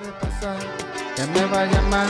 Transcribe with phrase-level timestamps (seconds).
[0.00, 2.08] Que me vaya mal,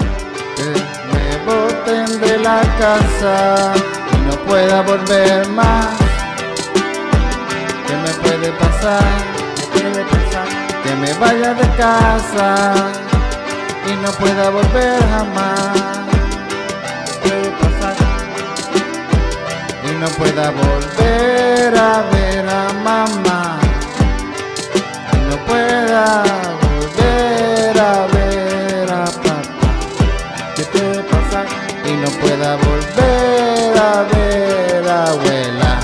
[0.54, 0.62] que
[1.10, 3.72] me boten de la casa
[4.12, 5.88] y no pueda volver más.
[7.86, 9.02] ¿Qué me puede pasar?
[9.56, 10.46] ¿Qué puede pasar?
[10.84, 12.74] Que me vaya de casa
[13.88, 15.98] y no pueda volver jamás.
[17.24, 17.96] ¿Qué puede pasar?
[19.82, 23.58] Y no pueda volver a ver a mamá.
[25.12, 26.39] Y no pueda
[32.48, 35.78] volver a ver abuela.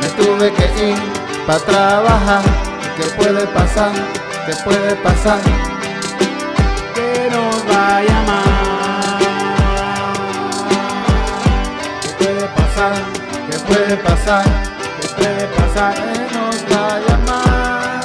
[0.00, 0.98] Me tuve que ir
[1.46, 2.42] para trabajar.
[2.96, 3.92] ¿Qué puede pasar?
[4.46, 5.38] ¿Qué puede pasar?
[6.94, 9.18] Que nos vaya mal.
[12.02, 12.94] ¿Qué puede pasar?
[13.50, 14.44] ¿Qué puede pasar?
[15.00, 15.94] ¿Qué puede pasar?
[15.94, 18.00] Que nos vaya mal.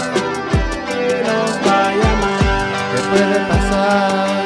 [0.87, 2.41] Que nos vaya mal.
[2.91, 4.40] ¿Qué puede pasar?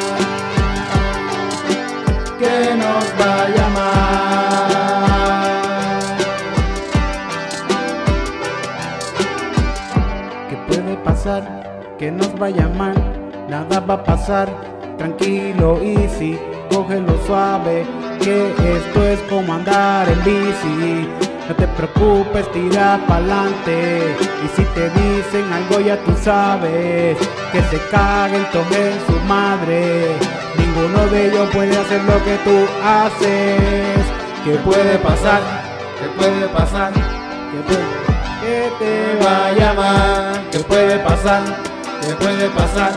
[11.97, 12.93] Que nos vaya mal.
[13.49, 14.49] Nada va a pasar.
[14.97, 16.37] Tranquilo, easy.
[16.69, 17.85] Cógelo suave.
[18.19, 21.07] Que esto es como andar en bici.
[21.47, 24.15] No te preocupes, tira pa'lante.
[24.43, 27.17] Y si te dicen algo ya tú sabes.
[27.53, 30.07] Que se caguen todos en su madre.
[30.57, 34.05] Ninguno de ellos puede hacer lo que tú haces.
[34.43, 35.41] ¿Qué puede pasar?
[35.99, 36.91] ¿Qué puede pasar?
[36.91, 38.05] ¿Qué puede
[38.45, 41.64] que te vaya mal, ¿qué puede pasar?
[42.05, 42.91] ¿Qué puede pasar?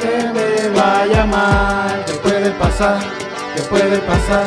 [0.00, 3.00] Que me vaya mal, ¿qué puede pasar?
[3.54, 4.46] ¿Qué puede pasar?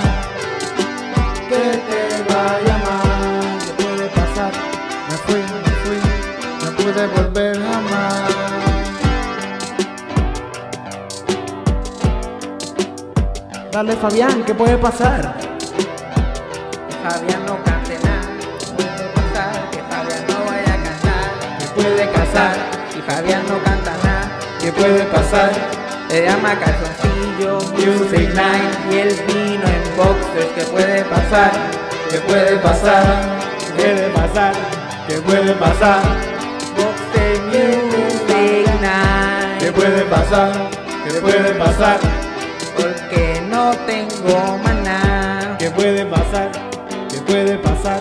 [1.47, 4.51] Que te vaya mal, ¿qué puede pasar?
[5.09, 5.99] Me fui, me fui,
[6.65, 8.31] no pude volver jamás.
[13.71, 15.35] Dale Fabián, ¿qué puede pasar?
[17.03, 18.27] Fabián no cante nada.
[18.75, 21.59] Puede pasar que Fabián no vaya a cantar.
[21.59, 22.62] Que puede casar
[23.13, 24.39] Fabián no canta nada.
[24.59, 25.51] ¿Qué puede pasar?
[26.09, 30.47] Se llama calzoncillo Music Night y él vino en boxers.
[30.55, 31.51] ¿Qué puede pasar?
[32.09, 33.03] ¿Qué puede pasar?
[33.59, 34.53] ¿Qué puede pasar?
[35.07, 36.01] ¿Qué puede pasar?
[36.75, 39.59] Boxer Music Night.
[39.59, 40.51] ¿Qué puede pasar?
[41.03, 41.99] ¿Qué puede pasar?
[42.75, 45.55] Porque no tengo maná.
[45.59, 46.51] ¿Qué puede pasar?
[47.11, 47.99] ¿Qué puede pasar?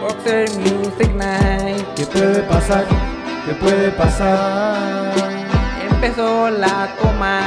[0.00, 1.84] Boxer Music Night.
[1.96, 3.09] ¿Qué puede pasar?
[3.50, 5.12] ¿Qué puede pasar?
[5.90, 7.40] Empezó la coma.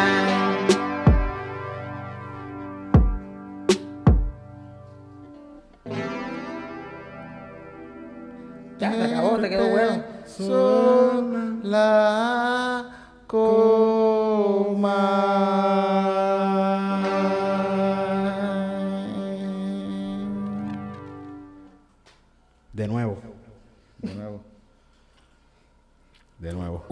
[8.77, 10.03] Ya se acabó, te quedó bueno.
[10.25, 12.22] Son la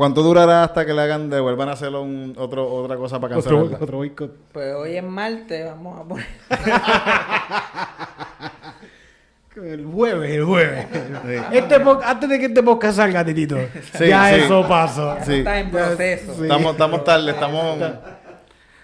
[0.01, 3.51] ¿Cuánto durará hasta que le hagan, devuelvan a hacer un, otro, otra cosa para Otro,
[3.51, 3.85] cancelarla?
[3.85, 4.35] otro boicot.
[4.51, 6.25] Pues hoy es martes, vamos a poner.
[9.63, 10.87] El jueves, el jueves.
[11.51, 13.57] Este antes de que este podcast salga, Titito.
[13.93, 14.41] Sí, ya sí.
[14.45, 15.17] eso pasó.
[15.23, 15.35] Sí.
[15.35, 16.33] Está en proceso.
[16.33, 16.43] Sí.
[16.43, 17.75] Estamos, estamos tarde, estamos,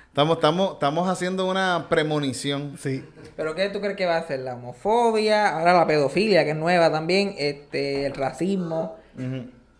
[0.09, 2.75] estamos, estamos, estamos haciendo una premonición.
[2.77, 3.03] Sí.
[3.35, 4.41] ¿Pero qué tú crees que va a ser?
[4.41, 8.97] La homofobia, ahora la pedofilia, que es nueva también, este, el racismo.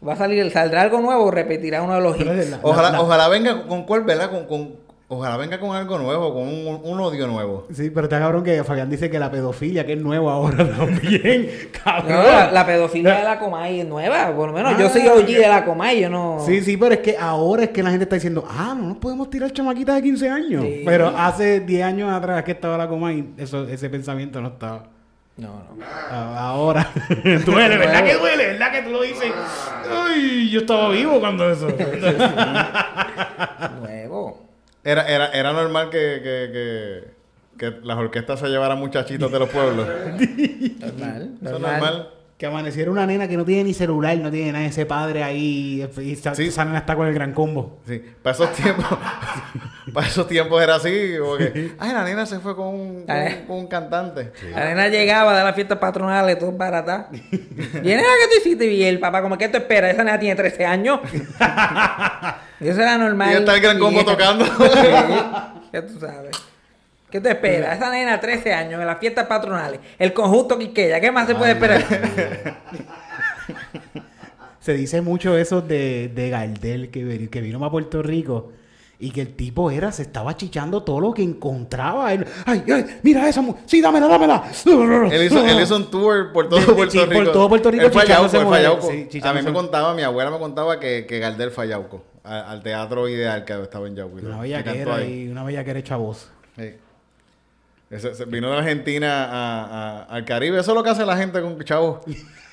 [0.06, 2.50] ¿Va a salir, saldrá algo nuevo o repetirá uno de los hits?
[2.52, 4.30] la- Ojalá, la- ojalá venga con cuál, ¿verdad?
[4.30, 4.76] Con, con,
[5.08, 7.66] ojalá venga con algo nuevo, con un, un odio nuevo.
[7.74, 11.50] Sí, pero está cabrón que Fabián dice que la pedofilia, que es nuevo ahora también.
[11.84, 12.10] Cabrón.
[12.12, 15.08] No, la, la pedofilia de la Comay es nueva, por lo menos yo Ah, soy
[15.08, 16.38] OG de la Comay, yo no...
[16.46, 18.98] Sí, sí, pero es que ahora es que la gente está diciendo, ah, no nos
[18.98, 20.62] podemos tirar chamaquitas de 15 años.
[20.64, 20.84] Sí.
[20.86, 24.84] Pero hace 10 años atrás que estaba la coma y eso, ese pensamiento no estaba.
[25.38, 25.86] No, no.
[26.12, 26.90] Ahora.
[27.46, 28.48] duele, ¿verdad que duele?
[28.48, 29.32] ¿Verdad que tú lo dices?
[29.90, 31.68] Ay, yo estaba vivo cuando eso.
[33.82, 34.44] Nuevo.
[34.84, 37.04] Era, era, era normal que, que,
[37.58, 39.88] que, que las orquestas se llevaran muchachitos de los pueblos.
[40.80, 41.32] Normal.
[41.42, 41.72] Eso es normal.
[41.72, 42.10] normal.
[42.38, 45.86] que amaneciera una nena que no tiene ni celular, no tiene nada, ese padre ahí,
[45.98, 46.46] y esa, Sí.
[46.48, 47.80] esa nena está con el gran combo.
[47.88, 48.86] Sí, para esos tiempos,
[49.98, 53.16] para esos tiempos era así, como que, ay, la nena se fue con un, con
[53.18, 54.32] un, con un cantante.
[54.54, 57.08] La nena llegaba de las fiestas patronales, todo barata.
[57.12, 60.36] Viene la que tú hiciste y el papá, como que tú esperas, esa nena tiene
[60.36, 61.00] 13 años.
[62.60, 63.32] y eso era normal.
[63.34, 64.46] Y está el gran combo Y- tocando.
[64.56, 66.38] Sí, ya tú sabes.
[67.10, 67.74] ¿Qué te espera?
[67.74, 69.80] Esa nena 13 años en las fiestas patronales.
[69.98, 71.02] El conjunto Quiqueya.
[71.02, 71.84] ¿Qué más se puede esperar?
[74.60, 78.52] se dice mucho eso de, de Gardel, que, que vino a Puerto Rico.
[79.00, 82.12] Y que el tipo era, se estaba chichando todo lo que encontraba.
[82.14, 84.44] Él, ay, ay, mira esa mu- Sí, dámela, dámela.
[84.66, 87.32] Él hizo, él hizo un tour por todo Puerto sí, por Rico.
[87.32, 88.02] todo Puerto Rico Él él fue
[89.12, 91.52] sí, A mí me contaba, mi abuela me contaba que, que Gardel
[92.24, 94.18] a- al teatro ideal que estaba en Yauco.
[94.18, 95.26] Una bella que era ahí.
[95.26, 96.28] y una bella que era.
[96.58, 96.74] Sí.
[97.92, 100.60] Ese- vino de Argentina a- a- al Caribe.
[100.60, 102.00] Eso es lo que hace la gente con chavos.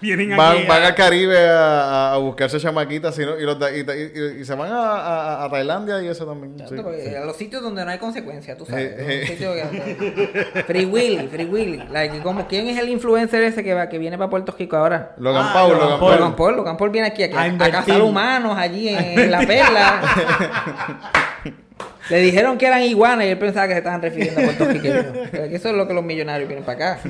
[0.00, 4.40] Vienen Van, van al Caribe a, a buscarse chamaquitas y, no- y, los y, y-
[4.40, 6.54] y se van a, a- a Tailandia y eso también.
[6.66, 6.74] sí.
[7.14, 8.92] A los sitios donde no hay consecuencia, tú sabes.
[8.98, 9.36] Eh, eh.
[10.54, 11.82] Que- Free Willy, Free Willy.
[11.90, 15.14] Like, como, ¿Quién es el influencer ese que, va, que viene para Puerto Rico ahora?
[15.18, 16.14] Logan Ah, Paul, Logan Paul.
[16.16, 20.00] Logan Paul, Logan Paul viene aquí, aquí A cazar humanos allí en, en la perla.
[22.08, 25.04] Le dijeron que eran iguanas y él pensaba que se estaban refiriendo a puertorriqueños.
[25.32, 27.00] Eso es lo que los millonarios vienen para acá.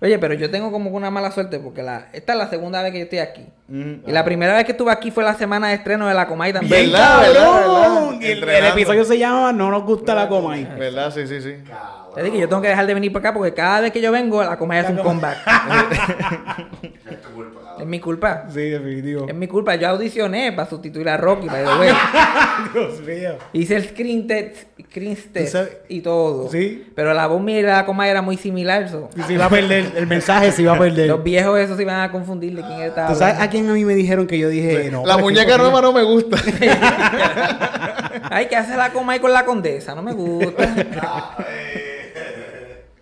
[0.00, 2.82] Oye, pero yo tengo como que una mala suerte porque la, esta es la segunda
[2.82, 3.46] vez que yo estoy aquí.
[3.66, 4.08] Mm.
[4.08, 6.52] Y la primera vez que estuve aquí fue la semana de estreno de la Comay
[6.52, 6.90] también.
[6.90, 7.20] ¿Verdad?
[7.20, 8.18] ¡Bien, verdad, cabrón!
[8.22, 10.56] El, episodio se llama No nos gusta la coma.
[10.56, 11.12] ¿Verdad?
[11.12, 11.56] Sí, sí, sí.
[12.14, 14.00] Te dije que yo tengo que dejar de venir para acá porque cada vez que
[14.00, 15.38] yo vengo, la Comay hace un comeback.
[16.82, 17.18] es
[17.86, 18.44] mi culpa.
[18.48, 19.26] Sí, definitivo.
[19.28, 19.74] Es mi culpa.
[19.76, 21.90] Yo audicioné para sustituir a Rocky, by the way.
[22.72, 23.36] Dios mío.
[23.52, 25.56] Hice el screen test, screen test
[25.88, 26.50] y todo.
[26.50, 26.86] Sí.
[26.94, 28.88] Pero la voz mía y la coma era muy similar.
[28.88, 29.08] so.
[29.16, 31.08] Y se iba a perder, el mensaje se iba a perder.
[31.08, 33.72] Los viejos esos se iban a confundir de quién estaba ¿Tú sabes a quién a
[33.72, 35.04] mí me dijeron que yo dije no?
[35.04, 36.36] la es que muñeca nueva no me gusta.
[38.30, 39.94] Ay, ¿qué hace la coma ahí con la condesa?
[39.94, 40.64] No me gusta.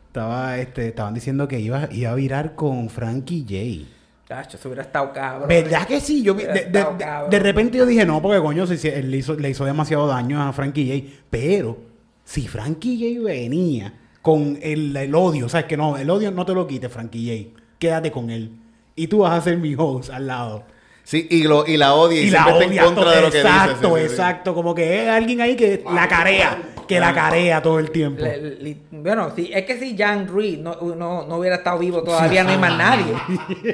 [0.07, 3.96] Estaba, este, estaban diciendo que iba, iba a virar con Frankie J.
[4.27, 5.49] Chacho, eso hubiera estado cabrón.
[5.49, 6.23] ¿Verdad que sí?
[6.23, 7.31] Yo de, de- Estado de- cabrón.
[7.31, 10.07] de repente yo dije, no, porque coño, si, si él le hizo, le hizo demasiado
[10.09, 11.23] daño a Frankie J.
[11.31, 11.79] Pero
[12.25, 13.93] si Frankie J venía
[14.23, 15.67] con el, el odio, ¿sabes?
[15.67, 17.61] Que no, el odio no te lo quites, Frankie J.
[17.79, 18.51] Quédate con él.
[18.97, 20.65] Y tú vas a ser mi host al lado.
[21.05, 23.15] Sí, y, lo, y la odia y, Y la siempre está odia en contra todo.
[23.15, 23.49] de lo que dice.
[23.49, 24.03] Exacto, sí.
[24.03, 24.55] exacto.
[24.57, 26.59] Como que es alguien ahí que la carea.
[26.87, 28.23] Que la carea todo el tiempo.
[28.23, 32.03] Le- le- bueno, sí, es que si Jan Reed no, no, no hubiera estado vivo
[32.03, 33.13] todavía, no hay más nadie.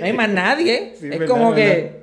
[0.00, 0.94] No hay más nadie.
[1.00, 1.64] Sí, es verdad, como verdad.
[1.64, 2.02] que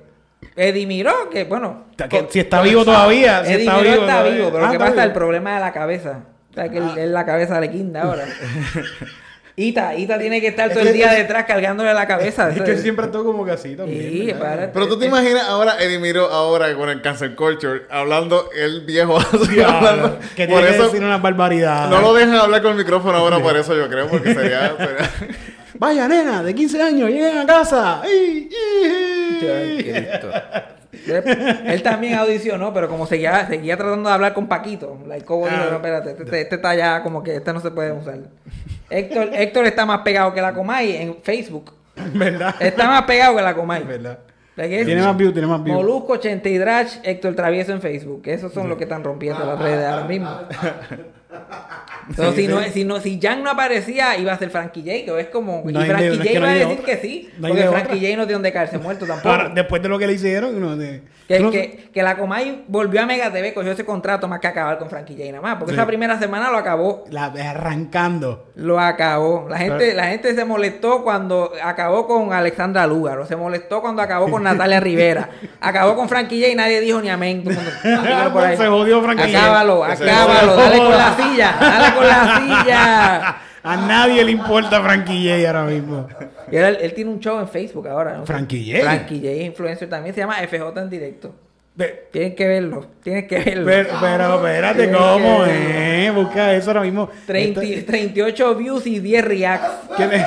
[0.56, 1.86] Eddie Miró, que bueno.
[2.10, 3.44] Que si está vivo todavía.
[3.46, 4.36] Si Eddie está Miró vivo está todavía.
[4.38, 6.20] vivo, pero Ah, está pasa es el problema de la cabeza.
[6.52, 8.26] O sea, que él- él la cabeza le quinda ahora.
[9.62, 12.50] Ita, Ita tiene que estar Es todo el que- día es- detrás cargándole la cabeza.
[12.50, 14.10] Es que siempre estuvo como que así también.
[14.10, 14.40] Sí, ¿verdad?
[14.40, 18.86] para- Pero tú te imaginas ahora, Eddie Miro, ahora con el cancel culture, hablando el
[18.86, 20.20] viejo así, Diablo, hablando.
[20.36, 21.90] que Por tiene que eso decir una barbaridad.
[21.90, 24.76] no lo dejan hablar con el micrófono ahora, por eso yo creo, porque sería.
[24.78, 25.12] sería-
[25.74, 28.02] Vaya, nena, de 15 años, lleguen a casa.
[28.06, 28.50] ¡Ey,
[28.84, 30.62] ey, Ay.
[30.92, 35.58] Él también audicionó, pero como seguía, seguía tratando de hablar con Paquito, like, Cobo dijo,
[35.60, 35.68] Ah.
[35.70, 38.18] no, espérate, este, este- este está ya como que este no se puede usar.
[38.90, 41.74] Héctor, Héctor está más pegado que la Comay en Facebook.
[42.14, 42.56] ¿Verdad?
[42.60, 43.84] Está más pegado que la Comay.
[43.84, 44.20] ¿Verdad?
[44.56, 45.78] Like, Tiene más views, tiene más views.
[45.78, 48.24] Molusco 80 y Drach, Héctor Travieso en Facebook.
[48.26, 50.30] Esos son los que están rompiendo las redes ahora mismo.
[52.10, 55.22] Entonces, si, no, si, no, si Jan no aparecía, iba a ser Frankie J, que
[55.22, 55.62] es como.
[55.66, 56.86] No y hay de- Frankie no es J que no iba a decir otra.
[56.86, 57.30] que sí.
[57.40, 57.96] Porque de Frankie.
[58.00, 59.30] J no tiene donde caerse muerto tampoco.
[59.30, 62.66] Ahora, después de lo que le hicieron, no, de- Que, no- que, que la Comay
[62.68, 65.56] volvió a Mega TV, cogió ese contrato más que acabar con Frankie J nada más.
[65.58, 65.78] Porque Sí.
[65.80, 67.06] esa primera semana lo acabó.
[67.12, 68.48] la, arrancando.
[68.56, 69.46] Lo acabó.
[69.48, 73.28] La gente, Pero- la gente se molestó cuando acabó con Alexandra Lúgaro.
[73.28, 75.30] Se molestó cuando acabó con Natalia Rivera.
[75.62, 77.44] Acabó con Frankie J y nadie dijo ni amén.
[77.86, 79.40] Se jodió Frankie J.
[79.40, 80.56] Acábalo, acábalo.
[80.56, 81.56] Dale con la silla.
[81.62, 83.36] Dale con la silla.
[83.64, 86.08] A nadie le importa Frankie J ahora mismo.
[86.52, 88.18] Y él, él tiene un show en Facebook ahora.
[88.18, 88.26] ¿no?
[88.26, 88.84] Frankie J.
[88.84, 90.16] Frankie J es influencer también.
[90.16, 91.36] Se llama FJ en directo.
[92.12, 92.86] Tienen que verlo.
[93.04, 93.66] Tienen que verlo.
[93.66, 96.14] Pero, pero espérate, Tiene ¿cómo es?
[96.16, 97.10] Busca eso ahora mismo.
[97.28, 99.68] 30 Esto- 38 views y 10 reacts.
[99.96, 100.26] ¿qué le-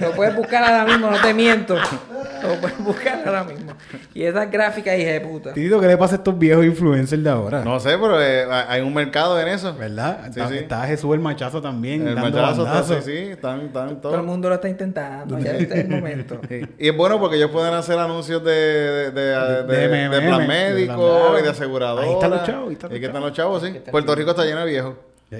[0.00, 1.76] Lo puedes buscar ahora mismo, no te miento.
[1.76, 3.72] Lo puedes buscar ahora mismo.
[4.12, 5.52] Y esas gráficas, hija de puta.
[5.54, 7.62] Tito, ¿qué le pasa a estos viejos influencers de ahora?
[7.64, 9.74] No sé, pero eh, hay un mercado en eso.
[9.74, 10.18] ¿Verdad?
[10.24, 10.56] Sí, está, sí.
[10.56, 12.06] está Jesús el machazo también.
[12.06, 13.04] El dando machazo, bandazos.
[13.04, 15.38] sí, sí, están, están Todo el mundo lo está intentando.
[15.38, 16.40] Ya este es el momento.
[16.48, 16.60] Sí.
[16.78, 19.22] Y es bueno porque ellos pueden hacer anuncios de, de, de,
[19.64, 22.06] de- de de plan de médico plan- y de aseguradora.
[22.06, 23.22] Ahí están los chavos, ahí están los están chavos.
[23.28, 23.90] los chavos, sí.
[23.90, 24.94] Puerto Rico está lleno de viejos.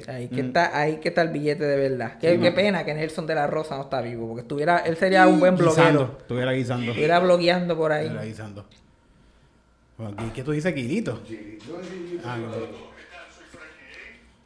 [0.09, 2.19] Ahí que, está, ahí que está el billete de verdad.
[2.21, 4.27] Qué, qué pena que Nelson de la Rosa no está vivo.
[4.27, 5.75] Porque estuviera, él sería un buen Guisando.
[5.83, 6.17] bloguero.
[6.21, 6.87] Estuviera guisando.
[6.91, 8.07] Estuviera blogueando por ahí.
[8.07, 8.65] Estuviera guisando.
[9.97, 11.21] Bueno, ¿qué, tú dices, Quirito?
[12.25, 12.95] Ah, no.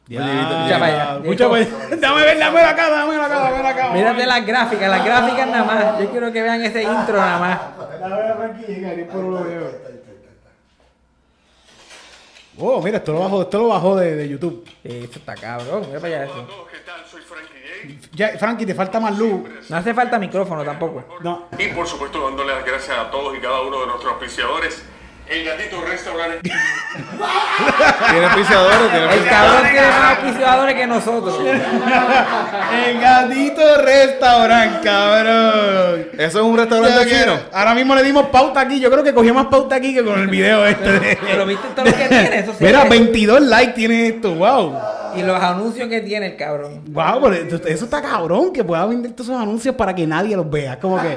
[0.07, 1.19] Ya, para allá.
[1.99, 3.93] Dame ver, dame acá, dame acá, dame acá.
[3.93, 5.99] Mírate las gráficas, las gráficas nada más.
[5.99, 7.99] Yo quiero que vean ese intro nada más.
[7.99, 9.71] Dame ver aquí, que por lo veo.
[12.59, 14.65] Oh, mira, esto lo bajó, esto lo bajó de, de YouTube.
[14.83, 16.67] Eh, Eso está cabrón, mira para allá eso.
[16.71, 17.05] ¿Qué tal?
[17.09, 18.09] Soy Frankie J.
[18.13, 19.41] Ya, Frankie, te falta más luz.
[19.69, 21.05] No hace falta micrófono tampoco.
[21.21, 21.47] No.
[21.57, 24.83] Y por supuesto dándole las gracias a todos y cada uno de nuestros auspiciadores.
[25.29, 26.39] El Gatito Restaurante.
[28.11, 29.29] Tiene pisadores, tiene El pisadores.
[29.29, 31.39] cabrón tiene más auspiciadores que nosotros.
[32.85, 36.07] El gatito restaurante, cabrón.
[36.17, 37.33] Eso es un restaurante chino.
[37.53, 38.79] Ahora mismo le dimos pauta aquí.
[38.79, 40.99] Yo creo que cogió más pauta aquí que con el video este.
[40.99, 42.89] de- Pero viste todo lo que tiene, eso se Mira, ve.
[42.89, 44.33] 22 likes tiene esto.
[44.33, 44.79] Wow.
[45.17, 46.81] Y los anuncios que tiene el cabrón.
[46.89, 47.35] Wow, pero
[47.67, 48.51] eso está cabrón.
[48.53, 50.79] Que pueda vender todos esos anuncios para que nadie los vea.
[50.79, 51.15] Como que,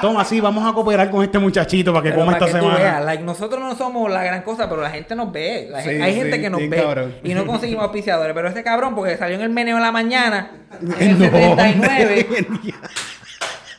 [0.00, 2.64] toma, así, vamos a cooperar con este muchachito para que Pero coma para esta que
[2.64, 2.84] tú semana.
[2.90, 5.68] veas, like, nosotros no somos la gran cosa, pero la gente nos ve.
[5.70, 6.76] La Sí, gen- hay sí, gente que nos ve.
[6.82, 7.14] cabrón.
[7.24, 8.34] Y no conseguimos auspiciadores.
[8.34, 12.26] Pero este cabrón, porque salió en el meneo en la mañana, en el No, 79,
[12.48, 12.74] hombre.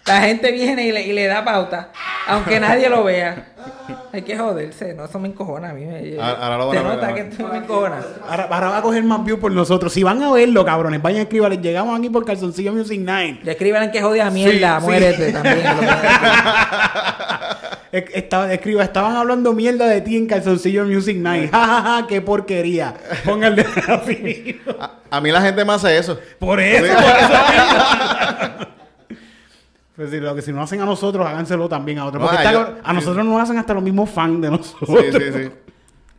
[0.07, 1.89] la gente viene y le, y le da pauta,
[2.27, 3.47] aunque nadie lo vea.
[4.13, 5.85] Hay que joderse, no, eso me encojona a mí.
[5.85, 7.13] Me, Ahora- lo van a ver, nota ahora.
[7.15, 7.97] que esto me encojona.
[8.29, 9.91] Ahora, ahora va a coger más views por nosotros.
[9.91, 11.61] Si van a verlo, cabrones, vayan a escribirles.
[11.61, 13.39] Llegamos aquí por Calzoncillo Music 9.
[13.43, 14.85] Le escriban que jodida mierda, sí.
[14.85, 15.59] muérete también.
[17.91, 21.47] Estaba, escriba, estaban hablando mierda de ti en Calzoncillo Music 9.
[21.49, 22.93] Ja, ja, ja, qué porquería.
[23.23, 23.65] Pónganle.
[24.79, 26.19] A, a mí la gente me hace eso.
[26.39, 27.33] Por eso, por eso.
[29.95, 32.21] Pues si lo que si no hacen a nosotros, háganselo también a otros.
[32.21, 35.05] Porque Ah, está- yo- a nosotros nos hacen hasta los mismos fans de Sí, nosotros.
[35.11, 35.49] sí, sí.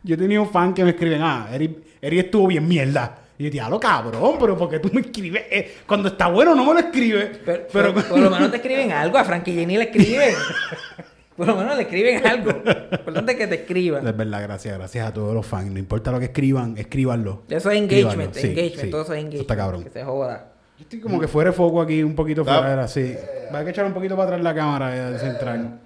[0.03, 3.19] Yo he tenido fans que me escriben, ah, Eri, Eri estuvo bien mierda.
[3.37, 5.43] Y yo, diablo, cabrón, pero porque tú me escribes?
[5.51, 7.37] Eh, cuando está bueno no me lo escribes.
[7.45, 10.33] Pero, Pero, pero por lo menos te escriben algo, a Frankie Jenny le escriben.
[11.37, 12.49] Por lo menos le escriben algo.
[12.51, 14.07] Lo importante es que te escriban.
[14.07, 15.69] Es verdad, gracias, gracias a todos los fans.
[15.71, 17.43] No importa lo que escriban, escríbanlo.
[17.47, 18.89] Eso es engagement, Escríbanlo, sí, engagement, sí.
[18.89, 19.33] todo eso es engagement.
[19.35, 19.83] Eso está cabrón.
[19.83, 20.53] Que se joda.
[20.77, 23.15] Yo estoy como que fuera de foco aquí, un poquito fuera, así.
[23.53, 25.79] Va a que echar un poquito para atrás la cámara eh, central.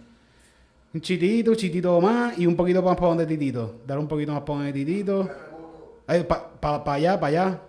[0.94, 3.76] Un chitito, un chitito más y un poquito más para donde Titito.
[3.88, 5.30] Dar un poquito más para donde Titito.
[6.06, 6.26] Ay,
[6.60, 7.60] para allá, para allá.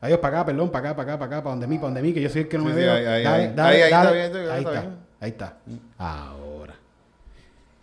[0.00, 2.02] Adiós, para acá, perdón, para acá, para acá, para acá, para donde mí, para donde
[2.02, 2.92] mí, que yo soy el que no Sí, me sí, veo.
[2.92, 3.52] ahí, ahí, dale, ahí.
[3.54, 4.16] dale, Ahí, ahí está dale.
[4.16, 4.96] bien, está bien, ahí está está, bien.
[5.20, 5.56] ahí está.
[5.98, 6.74] Ahora.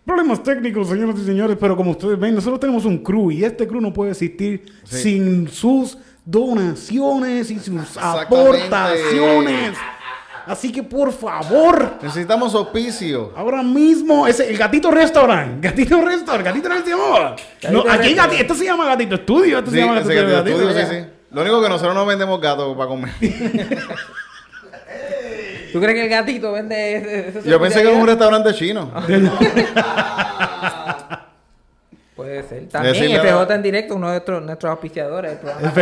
[0.06, 3.66] Problemas técnicos, señoras y señores, pero como ustedes ven, nosotros tenemos un crew y este
[3.68, 4.98] crew no puede existir Sí.
[5.02, 9.78] sin sus donaciones y sus aportaciones.
[10.48, 13.34] Así que por favor, Necesitamos auspicio.
[13.36, 17.40] ahora mismo, ese, el gatito restaurant, gatito restaurant, gatito restaurant.
[17.72, 18.34] No, Gatito aquí hay Restaurant.
[18.34, 21.10] gati- esto se llama gatito estudio, esto Sí, se llama gatito, gatito gatito, estudio, sí.
[21.32, 23.12] Lo único que nosotros no vendemos gatos para comer.
[25.74, 28.92] ¿Tú crees que el gatito vende ese, ese Yo pensé que era un restaurante chino.
[32.26, 32.68] Puede ser.
[32.70, 35.32] También FJ la- en directo, uno de nuestros, nuestros auspiciadores.
[35.32, 35.74] del programa.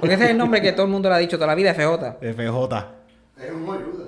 [0.00, 1.72] Porque ese es el nombre que todo el mundo le ha dicho toda la vida,
[1.74, 2.16] FJ.
[2.20, 2.86] FJ.
[3.38, 4.04] Es en Joyuda.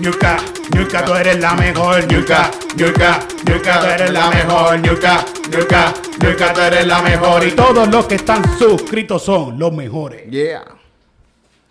[0.00, 0.36] Ñuca,
[0.74, 2.06] Ñuca, tú eres la mejor.
[2.10, 4.80] Ñuca, Ñuca, Ñuca, tú eres la mejor.
[4.80, 7.46] Ñuca, Ñuca, Ñuca, tú eres la mejor.
[7.46, 10.28] Y todos los que están suscritos son los mejores.
[10.30, 10.64] Yeah.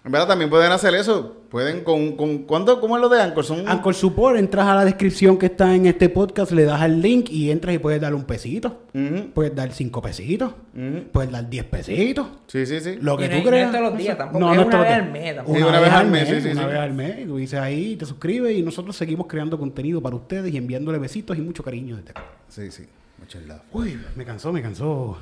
[0.03, 1.40] En verdad, también pueden hacer eso.
[1.51, 2.15] Pueden con.
[2.15, 3.43] con ¿cuánto, ¿Cómo es lo de Anchor?
[3.43, 3.67] Son.
[3.67, 7.29] Anchor Support, entras a la descripción que está en este podcast, le das al link
[7.29, 8.83] y entras y puedes dar un pesito.
[8.93, 10.53] Ujú, Puedes dar cinco pesitos.
[10.73, 11.03] ujú.
[11.11, 12.25] Puedes dar diez pesitos.
[12.47, 12.97] Sí, sí, sí.
[13.01, 13.65] Lo que Y no- tú no creas.
[13.65, 15.57] es todos los días, tampoco, No, es no una vez al mes, tampoco.
[15.57, 16.67] Sí, una vez al mes, sí, sí, Una sí.
[16.67, 17.19] vez al mes.
[17.19, 20.99] Y tú dices ahí, te suscribes y nosotros seguimos creando contenido para ustedes y enviándole
[20.99, 22.23] besitos y mucho cariño desde acá.
[22.47, 22.85] Sí, sí.
[23.19, 23.59] Muchas love.
[23.73, 25.17] Uy, me cansó, me cansó.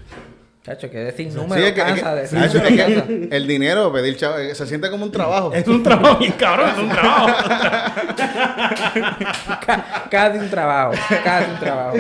[0.62, 3.48] Chacho, que decir Sí, número es que- es cansa que- de sí, es que el
[3.48, 5.54] dinero, pedir chavo, eh, se siente como un trabajo.
[5.54, 7.28] Es un trabajo bien cabrón, es un trabajo.
[9.66, 10.92] Ca- Casi un trabajo,
[11.24, 11.98] casi un trabajo.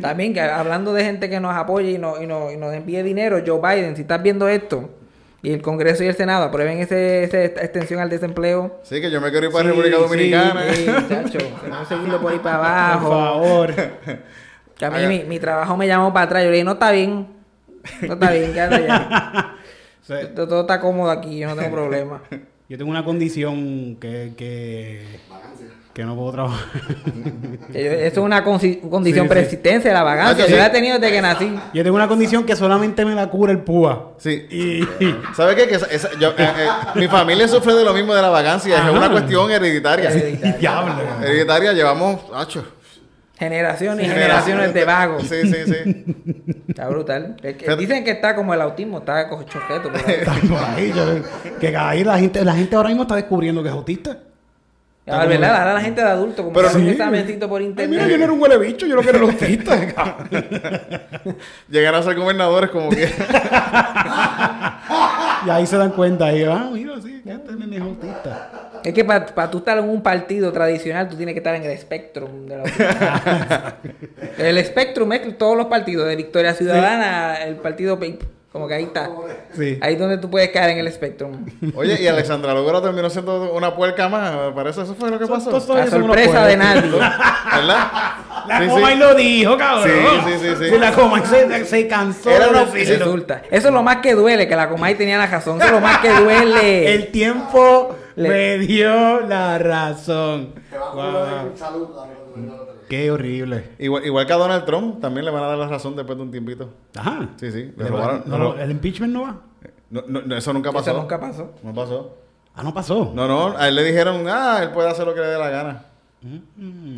[0.00, 3.02] También que hablando de gente que nos apoya y, nos- y nos, y nos envíe
[3.02, 4.90] dinero, Joe Biden, si estás viendo esto,
[5.42, 9.10] y el Congreso y el Senado aprueben ese, ese esta extensión al desempleo, Sí, que
[9.10, 10.62] yo me quiero ir para Sí, República sí, Dominicana.
[10.74, 13.08] sí, chacho, queremos seguirlo por ahí para Por abajo.
[13.10, 13.74] favor.
[14.76, 16.42] Que a mí mi, mi trabajo me llamó para atrás.
[16.42, 17.39] Yo le dije, no está bien.
[18.02, 19.54] No está bien, quédate allá.
[20.02, 20.14] Sí.
[20.34, 22.22] todo, todo está cómodo aquí, yo no tengo problema.
[22.68, 25.04] Yo tengo una condición que, que,
[25.92, 26.66] que no puedo trabajar.
[27.74, 29.28] Eso es una condición Sí, sí.
[29.28, 30.32] persistencia, la vagancia.
[30.44, 30.60] Ah, que Yo sí.
[30.62, 31.58] la he tenido desde que nací.
[31.74, 34.12] Yo tengo una condición que solamente me la cura el púa.
[34.18, 34.46] Sí.
[34.50, 34.88] Y,
[35.34, 35.66] ¿Sabes qué?
[35.66, 38.76] Que esa- esa- yo, eh, eh, mi familia sufre de lo mismo de la vagancia.
[38.76, 38.92] Es Ajá.
[38.92, 40.10] una cuestión hereditaria.
[40.10, 40.56] Hereditaria.
[40.58, 40.94] diablo.
[41.22, 42.64] Hereditaria llevamos, hacho.
[43.40, 45.22] Generaciones y generaciones de vagos.
[45.26, 46.54] Sí, sí, sí.
[46.68, 47.36] Está brutal.
[47.42, 49.26] Es que dicen que está como el autismo, está
[50.06, 50.12] ahí.
[50.20, 53.70] Está por ahí, yo- que vez la gente, la gente ahora mismo está descubriendo que
[53.70, 54.18] es autista.
[55.06, 56.90] La verdad, ahora la gente de adulto, como Pero que hace un sí.
[56.90, 57.88] examencito por Ay, internet.
[57.98, 60.16] mira, yo no era un huele bicho, yo que era el autista.
[61.70, 63.10] Llegar a ser gobernadores como que.
[65.46, 68.69] y ahí se dan cuenta, ahí, ah, mira, sí, que este nene es autista.
[68.84, 71.78] Es que para tú estar en un partido tradicional, tú tienes que estar en el
[71.78, 73.76] spectrum de la
[74.38, 78.22] El spectrum es todos los partidos, de Victoria Ciudadana, el partido PIP.
[78.52, 79.08] Como que ahí está.
[79.56, 79.78] Sí.
[79.80, 81.46] Ahí es donde tú puedes caer en el spectrum.
[81.76, 84.52] Oye, y Alexandra Lugaro terminó siendo una puerca más.
[84.56, 85.50] Parece eso fue lo que pasó.
[85.50, 86.90] Todos A son unos sorpresa de nadie.
[86.90, 87.90] ¿Verdad?
[88.48, 88.94] La Sí, coma sí.
[88.94, 89.88] y lo dijo, cabrón.
[90.26, 90.78] Sí, sí, sí, sí.
[90.78, 92.64] la coma se, se cansó Era de una-.
[92.64, 93.42] Resulta.
[93.52, 95.58] Eso es lo más que duele, que la Comay tenía la razón.
[95.58, 96.92] Eso es lo más que duele.
[96.92, 100.54] El tiempo Le- me dio la razón.
[100.94, 101.52] Wow.
[102.88, 103.70] Qué horrible.
[103.78, 106.24] Igual, igual que a Donald Trump, también le van a dar la razón después de
[106.24, 106.70] un tiempito.
[106.96, 107.28] Ajá.
[107.36, 107.72] Sí, sí.
[107.76, 109.40] Le Le robaron- va- no, no, el impeachment no va.
[109.90, 110.90] No, no, no, eso nunca pasó.
[110.90, 111.52] Eso nunca pasó.
[111.62, 112.16] No pasó.
[112.54, 113.12] Ah, no pasó.
[113.14, 115.50] No, no, a él le dijeron, ah, él puede hacer lo que le dé la
[115.50, 115.84] gana.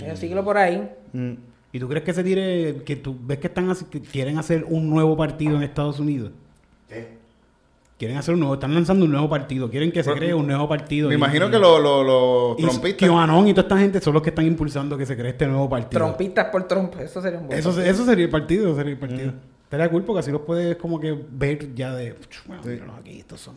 [0.03, 0.91] Eh, Síguelo por ahí.
[1.13, 1.33] Mm.
[1.75, 4.65] ¿Y tú crees que se tire, que tú ves que están así- que quieren hacer
[4.69, 6.33] un nuevo partido en Estados Unidos?
[8.03, 10.69] Quieren hacer un nuevo, están lanzando un nuevo partido, quieren que se cree un nuevo
[10.69, 11.07] partido.
[11.09, 13.09] Me y- imagino que los los- los y trompistas.
[13.09, 15.69] QAnon y toda esta gente son los que están impulsando que se cree este nuevo
[15.71, 16.01] partido.
[16.05, 16.95] Trompistas por Trump.
[16.99, 19.33] Eso sería un buen Eso, se- eso sería el partido, eso sería el partido.
[19.63, 22.17] Estaría cool porque así los puedes como que ver ya de...
[22.47, 23.55] Bueno, míralos aquí, estos son.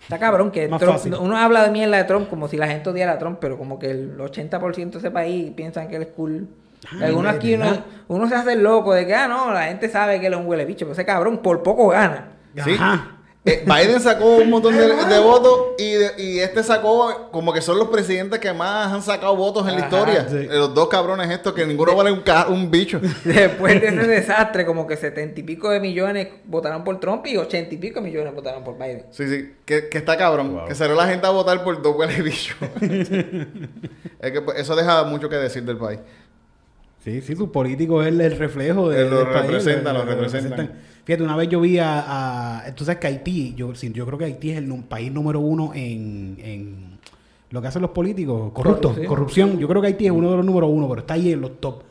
[0.00, 3.12] Está cabrón que Trump- uno habla de mierda de Trump como si la gente odiara
[3.12, 6.48] a Trump, pero como que el 80% de ese país piensan que él es cool.
[6.92, 7.66] Ay, Algunos aquí uno,
[8.08, 10.40] uno se hace el loco de que, ah, no, la gente sabe que él es
[10.40, 12.28] un huele bicho, pero ese cabrón por poco gana.
[12.64, 12.72] Sí.
[12.72, 13.12] Ajá.
[13.48, 17.60] Eh, Biden sacó un montón de, de votos y, de- y este sacó como que
[17.62, 20.26] son los presidentes que más han sacado votos en la historia.
[20.28, 20.36] sí.
[20.36, 23.00] Eh, Los dos cabrones estos que ninguno vale un, un bicho.
[23.24, 27.36] Después de ese desastre, como que setenta y pico de millones votaron por Trump y
[27.36, 29.06] ochenta y pico millones votaron por Biden.
[29.12, 30.64] Sí, sí, que, que está cabrón.
[30.66, 32.56] Que salió la gente a votar por dos huele bichos.
[34.20, 36.00] es que pues, eso deja mucho que decir del país.
[37.06, 40.72] Sí, sí, sus políticos es el, reflejo de lo del país, representan, lo representan.
[41.04, 44.18] Fíjate, una vez yo vi a, a- tú sabes que Haití, yo, sí, yo creo
[44.18, 46.98] que Haití es el país número uno en, en
[47.50, 49.06] lo que hacen los políticos, corruptos, Corrupción.
[49.06, 49.58] corrupción.
[49.60, 51.60] Yo creo que Haití es uno de los número uno, pero está ahí en los
[51.60, 51.84] top.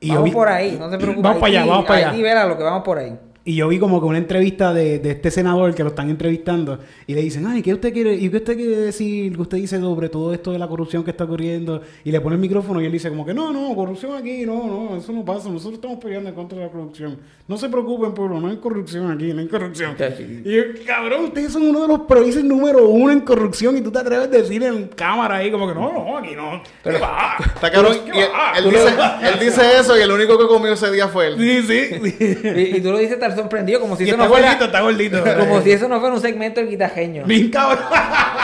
[0.00, 1.22] Y vamos vi- por ahí, no se preocupe.
[1.22, 2.10] Vamos para allá, vamos para allá.
[2.10, 3.18] Haití, verá lo que vamos por ahí.
[3.48, 6.80] Y yo vi como que una entrevista de, de este senador que lo están entrevistando
[7.06, 9.80] y le dicen, ay, ¿qué usted quiere, y qué usted quiere decir, qué usted dice
[9.80, 11.80] sobre todo esto de la corrupción que está ocurriendo?
[12.04, 14.66] Y le pone el micrófono y él dice como que no, no, corrupción aquí, no,
[14.66, 17.16] no, eso no pasa, nosotros estamos peleando en contra de la corrupción.
[17.46, 19.96] No se preocupen, pueblo, no hay corrupción aquí, no hay corrupción.
[20.44, 23.90] Y yo, cabrón, ustedes son uno de los países número uno en corrupción y tú
[23.90, 26.62] te atreves a decir en cámara ahí como que no, no, aquí no.
[26.84, 27.36] ¿Qué va?
[27.38, 27.96] Está cabrón.
[28.04, 28.88] ¿Qué y él, él dice,
[29.22, 31.38] él dice eso y el único que comió ese día fue él.
[31.38, 32.12] Sí, sí.
[32.18, 32.38] sí.
[32.44, 34.46] Y, y tú lo dices tan sorprendido como si Y eso está no fuera...
[34.48, 35.24] gordito, está gordito.
[35.48, 37.24] Como si eso no fuera un segmento del guitajeño.
[37.24, 37.84] Bien cabrón.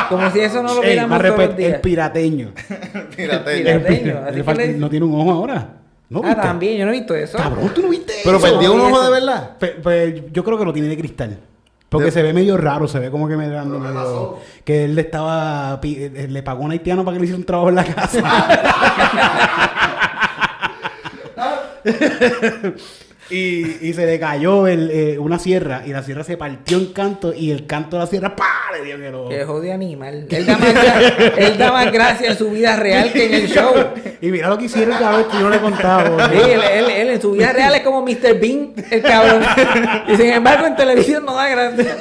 [0.09, 1.73] Como si eso no lo viéramos más todos los días.
[1.75, 2.53] el pirateño.
[2.95, 5.69] El Pirateño, pira- así le que falta- le- no tiene un ojo ahora.
[6.11, 6.43] ¿No Ah, viste?
[6.43, 7.37] también, yo no he visto eso.
[7.39, 8.47] Cabrón, tú no viste Pero eso.
[8.51, 9.57] perdió un ojo de verdad.
[9.59, 11.39] Pe- pe- yo creo que lo tiene de cristal.
[11.89, 14.39] Porque De- se ve medio raro, se ve como que me dando medio...
[14.65, 15.79] Que él le estaba...
[15.83, 18.23] eh, Le pagó a un haitiano para que le hiciera un trabajo en la casa.
[23.31, 26.93] y, y se le cayó el, eh, una sierra y la sierra se partió en
[26.93, 28.45] canto y el canto de la sierra ¡pah!
[28.77, 29.29] le dio en el ojo.
[29.31, 30.27] Que jode animal.
[30.31, 33.49] Él da, más gra- él da más gracia en su vida real que en el
[33.49, 33.73] show.
[34.21, 36.29] Y mira lo que hicieron cada vez que yo le contaba.
[36.29, 38.39] Sí, él, él- él en su vida real es como Mr.
[38.41, 39.43] Bean, el cabrón.
[40.09, 41.97] Y sin embargo en televisión no da gracia.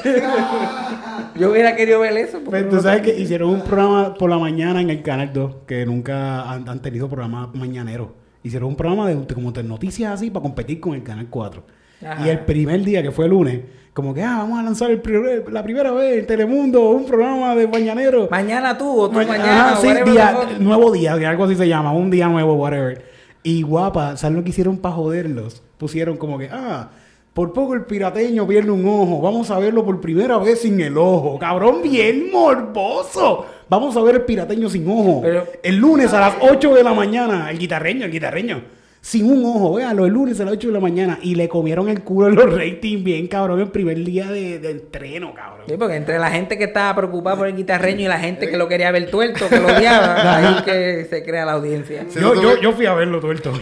[1.35, 2.39] Yo hubiera querido ver eso.
[2.43, 5.31] porque Pues no tú sabes que hicieron un programa por la mañana en el Canal
[5.33, 8.09] 2, que nunca han, han tenido programas mañaneros.
[8.43, 11.63] Hicieron un programa de, de como de noticias así para competir con el Canal 4.
[12.05, 12.25] Ajá.
[12.27, 13.61] Y el primer día, que fue el lunes,
[13.93, 17.55] como que, ah, vamos a lanzar el primer- la primera vez en Telemundo un programa
[17.55, 18.27] de mañanero.
[18.29, 19.71] Mañana tú o tú Ma- mañana.
[19.71, 23.05] Ajá, sí, día- nuevo día, algo así se llama, un día nuevo, whatever.
[23.43, 25.61] Y guapa, ¿sabes lo que hicieron para joderlos?
[25.77, 26.89] Pusieron como que, ah,
[27.33, 30.97] por poco el pirateño pierde un ojo, vamos a verlo por primera vez sin el
[30.97, 31.39] ojo.
[31.39, 33.45] Cabrón, bien morboso.
[33.69, 35.21] Vamos a ver el pirateño sin ojo.
[35.23, 38.61] Pero- el lunes a las 8 de la mañana, el guitarreño, el guitarreño.
[39.05, 41.19] Sin un ojo, véanlo, el lunes a las 8 de la mañana.
[41.21, 44.71] Y le comieron el culo en los ratings bien, cabrón, el primer día de, de
[44.71, 45.65] entreno, cabrón.
[45.67, 48.55] Sí, porque entre la gente que estaba preocupada por el guitarreño y la gente que
[48.55, 52.05] lo quería ver tuerto, que lo odiaba, ahí es que se crea la audiencia.
[52.07, 53.59] Sí, yo, yo, yo fui a verlo todo el toño.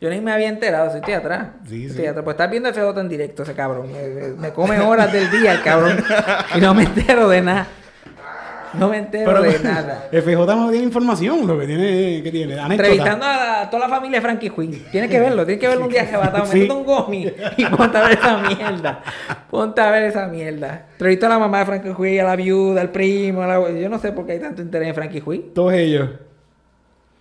[0.00, 1.50] Yo ni me había enterado, si estoy atrás.
[1.68, 2.06] Sí, Estoy sí.
[2.08, 2.24] atrás.
[2.24, 3.86] Pues estar viendo el FJ en directo, ese cabrón.
[3.92, 5.96] Me, me- me come horas del día el cabrón.
[6.56, 7.68] Y no me entero de nada.
[8.78, 10.08] No me entero Pero de nada.
[10.12, 12.54] FJ no tiene información, lo que tiene, ¿qué tiene?
[12.58, 12.72] Anécdota.
[12.88, 14.84] Entrevistando a toda la familia de Frankie Quinn.
[14.90, 16.44] Tienes que verlo, tienes que verlo un día arrebatado.
[16.54, 16.60] Sí.
[16.60, 19.02] Métete un gomi y ponte a ver esa mierda.
[19.50, 20.86] Ponte a ver esa mierda.
[20.92, 23.42] Entrevistó a la mamá de Frankie Quinn, a la viuda, al primo.
[23.42, 25.52] a la- Yo no sé por qué hay tanto interés en Frankie Quinn.
[25.54, 26.08] Todos ellos.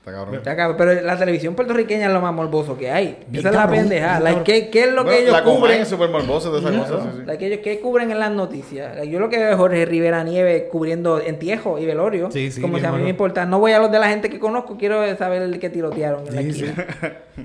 [0.05, 0.41] Está cabrón.
[0.43, 3.19] Ya, cabrón, Pero la televisión puertorriqueña es lo más morboso que hay.
[3.29, 4.19] Bien Esa es la pendeja.
[4.19, 4.43] Like.
[4.43, 5.81] ¿qué, ¿Qué es lo que ellos la cubren?
[5.81, 7.03] es súper morbosa de esas cosas.
[7.03, 7.23] Sí, sí.
[7.25, 8.97] Like, ellos, ¿Qué cubren en las noticias?
[8.97, 12.29] Like, yo lo que veo es Jorge Rivera Nieves cubriendo entierro y velorio.
[12.31, 13.03] Sí, sí, Como si a mí bueno.
[13.05, 13.45] me importa.
[13.45, 16.35] No voy a los de la gente que conozco, quiero saber el que tirotearon en
[16.35, 16.65] la Sí, sí.
[16.65, 16.87] esquina.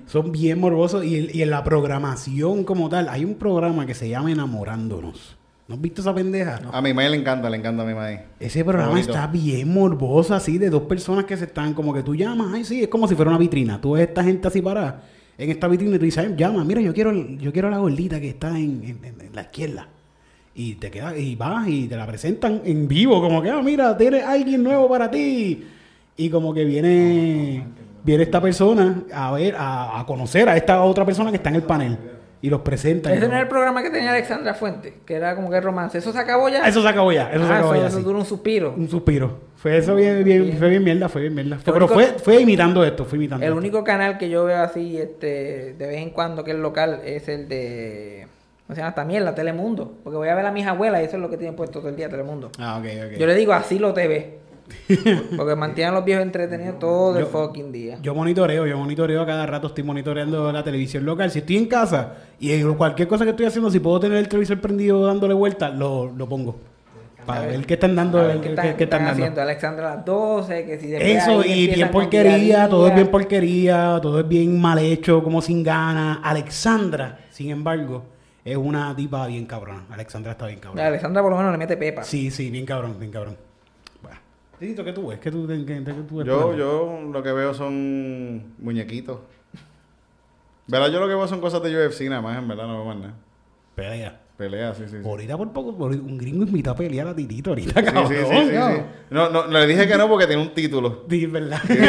[0.07, 3.95] Son bien morbosos y, el- y en la programación como tal, hay un programa que
[3.95, 5.38] se llama Enamorándonos.
[5.69, 6.61] ¿No has visto esa pendeja?
[6.73, 8.25] A mi madre le encanta, le encanta a mi madre.
[8.41, 9.11] Ese programa Bonito.
[9.11, 12.65] está bien morboso, así, de dos personas que se están, como que tú llamas, ay,
[12.65, 13.79] sí, es como si fuera una vitrina.
[13.81, 15.03] Tú ves esta gente así parada
[15.37, 18.19] en esta vitrina y tú dices, ay, llama, mira, yo quiero, yo quiero la gordita
[18.19, 19.89] que está en, en- en- en la izquierda.
[20.55, 23.95] Y te quedas, y vas y te la presentan en vivo, como que, ah, mira,
[23.97, 25.65] tienes alguien nuevo para ti.
[26.17, 27.63] Y como que viene,
[28.03, 31.57] viene esta persona a ver, a, a conocer a esta otra persona que está en
[31.57, 31.99] el panel.
[32.41, 33.11] Y los presenta.
[33.11, 35.99] y Ese no era el programa que tenía Alexandra Fuente, que era como que romance.
[35.99, 36.69] ¿Eso se acabó ya?
[36.69, 37.89] Eso se acabó ya, eso se Ah, acabó eso, ya.
[37.89, 38.05] eso sí.
[38.05, 38.75] duró un suspiro.
[38.77, 39.39] Un suspiro.
[39.57, 41.59] Fue eso bien, bien, fue bien mierda, fue bien mierda.
[41.59, 43.59] Fue- pero fue, fue imitando esto, fue imitando El esto.
[43.59, 47.29] único canal que yo veo así este, de vez en cuando que es local es
[47.29, 48.29] el de.
[48.69, 48.95] ¿Cómo se llama?
[48.95, 49.95] También la Telemundo.
[50.05, 51.89] Porque voy a ver a mis abuelas y eso es lo que tienen puesto todo
[51.89, 52.51] el día Telemundo.
[52.59, 53.19] Ah, ok, ok.
[53.19, 54.39] Yo le digo así lo TV.
[55.37, 57.99] Porque mantienen a los viejos entretenidos todo el Yo- fucking día.
[58.03, 61.31] Yo monitoreo, yo monitoreo a cada rato, estoy monitoreando la televisión local.
[61.31, 64.29] Si estoy en casa y en cualquier cosa que estoy haciendo, si puedo tener el
[64.29, 66.57] televisor prendido dándole vuelta, lo, lo pongo.
[67.27, 67.51] Para ver.
[67.59, 69.23] ver qué están dando, ver, qué, ¿qué qué- están, qué qué están están dando.
[69.23, 69.43] haciendo?
[69.43, 72.69] Alexandra a las 12, que si Eso, y bien porquería, día.
[72.71, 76.21] todo es bien porquería, todo es bien mal hecho, como sin ganas.
[76.23, 78.03] Alexandra, sin embargo,
[78.43, 79.85] es una tipa bien cabrona.
[79.91, 80.87] Alexandra está bien cabrona.
[80.87, 82.03] Alexandra por lo menos le mete pepa.
[82.03, 83.37] Sí, sí, bien cabrón, bien cabrón.
[84.59, 85.19] Tito, ¿qué tú ves?
[85.21, 89.19] ¿Qué tú, qué- qué- qué tú ves Yo, yo lo que veo son muñequitos.
[90.67, 90.89] ¿Verdad?
[90.91, 92.97] Yo lo que veo son cosas de UFC nada más, en verdad, no veo más
[92.97, 93.15] nada.
[93.75, 94.21] Pelea.
[94.37, 94.99] Peleas, sí, sí.
[95.03, 95.09] sí.
[95.09, 98.07] Ahorita por poco, por- un gringo invitó a pelear a Titito ahorita, Sí, cabrón.
[98.09, 98.69] sí, sí, sí, ¿no?
[98.69, 98.83] sí.
[99.11, 101.05] No, no, le dije que no porque tiene un título.
[101.11, 101.61] Sí, verdad.
[101.67, 101.89] Dije,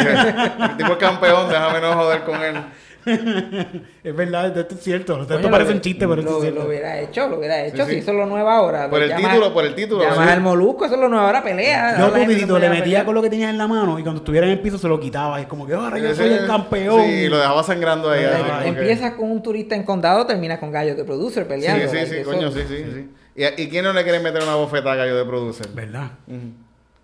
[0.70, 2.56] el tipo es campeón, déjame no joder con él.
[4.04, 5.20] es verdad, esto es cierto.
[5.22, 6.60] Esto Coño, parece lo- un chiste, pero lo, es cierto.
[6.60, 7.84] lo hubiera hecho, lo hubiera hecho.
[7.84, 7.98] Sí, Si sí.
[7.98, 8.88] eso es lo nuevo ahora.
[8.90, 10.32] Por el llama- título, por el título, Llamas sí.
[10.32, 11.98] al molusco, eso es lo nuevo ahora, pelea.
[11.98, 14.52] Yo, se le metía con lo que tenía en la mano y cuando estuviera en
[14.52, 15.38] el piso se lo quitaba.
[15.38, 17.02] Y es como que ahora yo soy el campeón.
[17.04, 18.24] Sí, lo dejaba sangrando ahí.
[18.64, 21.88] Empiezas con un turista en condado, terminas con gallos de producer Sí, peleando.
[21.90, 23.10] sí, sí, eso- coño, sí, sí, sí.
[23.36, 25.68] ¿Y, ¿Y quién no le quiere meter una bofetada a gallo de producer?
[25.74, 26.10] ¿Verdad?
[26.26, 26.36] Ujú.
[26.36, 26.52] Me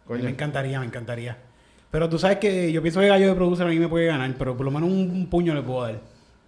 [0.07, 0.29] Coño.
[0.29, 1.37] encantaría, me encantaría.
[1.90, 4.31] Pero tú sabes que yo pienso que Gallo de Producer a mí me puede ganar,
[4.38, 5.94] pero por lo menos un, un puño le puedo dar.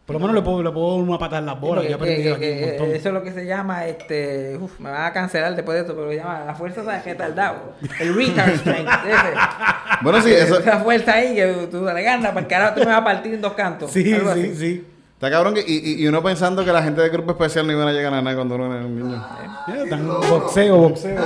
[0.05, 1.85] Por lo menos le puedo, le puedo dar una patada en las Sí, bolas.
[1.99, 2.97] porque que- aquí un que- montón.
[2.97, 5.95] eso es lo que se llama, este, uf, me van a cancelar después de esto,
[5.95, 7.75] pero se llama la fuerza de retardado.
[8.01, 9.17] El retard strength, ese.
[10.03, 10.61] Bueno, sí, eso.
[10.61, 13.41] Esa fuerza ahí que tú le ganas, el carajo tú me vas a partir en
[13.43, 13.91] dos cantos.
[13.91, 14.55] Sí, sí, así.
[14.55, 14.87] sí.
[15.15, 15.65] Está cabrón que.
[15.67, 18.23] Y, y- uno pensando que la gente del grupo especial no iban a llegar a
[18.23, 19.27] nada cuando uno era un niño.
[19.67, 21.21] Ya, tan boxeo, boxeo.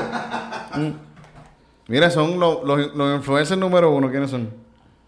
[1.92, 4.10] Mira, son los, los, los influencers número uno.
[4.10, 4.48] ¿Quiénes son?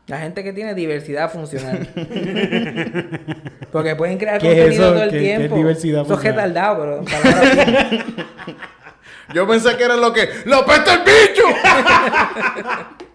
[0.06, 1.88] La gente que tiene diversidad funcional.
[3.72, 4.92] Porque pueden crear ¿Qué es contenido eso?
[4.92, 5.56] todo el ¿Qué- qué es tiempo.
[5.56, 6.50] diversidad Eso es funcional?
[6.50, 8.04] retardado, pero.
[9.34, 10.28] Yo pensé que era lo que.
[10.44, 11.44] ¡Lo pesta el bicho!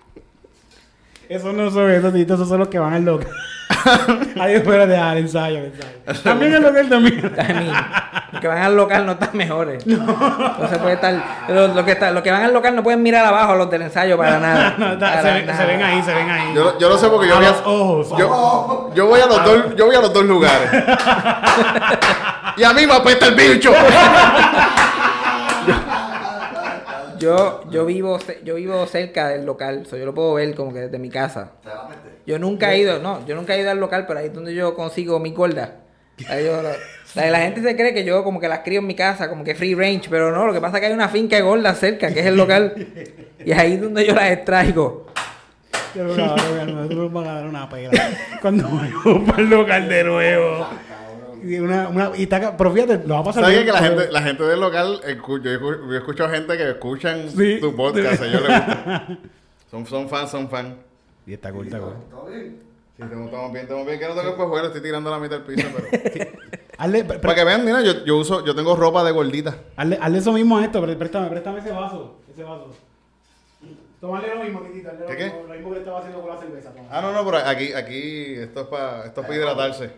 [1.30, 3.28] Esos no son esos, esos son los que van al local.
[4.42, 6.24] Ay, espérate, ah, el ensayo, el ensayo.
[6.24, 7.22] También el local también.
[7.22, 7.72] Mean,
[8.32, 9.86] los que van al local no están mejores.
[9.86, 11.14] No, se puede estar.
[11.48, 13.70] Los, los que está- los que van al local no pueden mirar abajo a los
[13.70, 14.74] del ensayo para nada.
[14.80, 15.58] No, está- Para se, ven, nada.
[15.60, 16.54] se ven ahí, se ven ahí.
[16.56, 18.10] Yo, yo lo sé porque yo A voy los ojos.
[18.18, 20.68] Yo, yo voy a los dos, yo voy a los dos lugares.
[22.58, 23.72] y a mí me apesta el bicho.
[27.20, 30.80] Yo, yo vivo yo vivo cerca del local, so yo lo puedo ver como que
[30.82, 31.52] desde mi casa.
[32.26, 34.54] Yo nunca he ido, no, yo nunca he ido al local, pero ahí es donde
[34.54, 35.76] yo consigo mi gorda.
[36.30, 36.70] Ahí yo lo-
[37.16, 39.44] la, la gente se cree que yo como que las crío en mi casa, como
[39.44, 41.80] que free range, pero no, lo que pasa es que hay una finca de gordas
[41.80, 42.74] cerca, que es el local,
[43.46, 45.08] y ahí es donde yo las extraigo.
[45.96, 47.92] Yo no, no, no, no, nosotros van a dar una pela.
[48.42, 50.68] Cuando vayamos para el local de nuevo.
[51.44, 53.72] Y, una, una, y está, ca- pero fíjate, lo va a pasar ¿Sabes bien, que
[53.74, 57.58] la gente, la gente del local, yo, yo he escuchado gente que escuchan Sí.
[57.60, 59.08] tu podcast, les gusta.
[59.72, 60.74] Son, son fans, son fans.
[61.28, 61.94] Y está cool, está cool.
[62.34, 62.56] Sí,
[63.04, 64.00] estamos, estamos bien, estamos bien.
[64.00, 66.30] Que no tengo que jugar, estoy tirando la mitad del piso, pero...
[66.80, 69.58] Hazle, pre- Para que vean, mira, yo, yo uso, yo tengo ropa de gordita.
[69.76, 72.16] hazle, hazle eso mismo a esto, pero préstame, préstame ese vaso.
[72.34, 72.74] Ese vaso.
[74.02, 74.90] Tómale lo mismo, Titito.
[74.90, 76.72] hazle lo Lo mismo que estaba haciendo con la cerveza.
[76.72, 76.88] toma.
[76.90, 79.92] Ah, no, no, pero aquí, aquí, esto es para, esto es para hidratarse.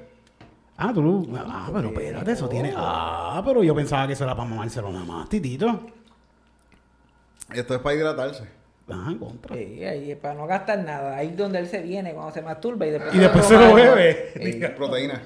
[0.83, 1.29] Ah, tú.
[1.37, 2.73] Ah, pero espérate, eso tiene.
[2.75, 5.79] Ah, pero yo pensaba que eso era para mamárselo nada más, Titito.
[7.53, 8.45] Esto es para hidratarse.
[8.89, 9.55] Ah, en contra.
[9.55, 11.15] Sí, ahí es para no gastar nada.
[11.17, 13.59] Ahí es donde él se viene cuando se masturba y después, Y después se lo
[13.65, 13.75] algo.
[13.75, 14.73] bebe.
[14.77, 15.21] Proteína.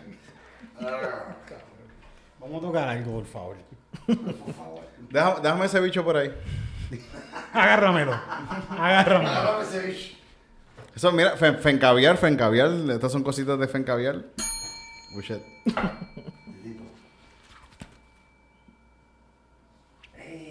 [2.40, 3.56] Vamos a tocar algo, por favor.
[5.10, 6.32] Déjame, déjame ese bicho por ahí.
[7.54, 8.14] Agárramelo.
[8.72, 9.62] Agárramelo.
[10.94, 12.72] Eso, mira, fen, fencaviar, fencaviar.
[12.90, 14.22] Estas son cositas de fencaviar.
[15.16, 15.42] Oh, shit.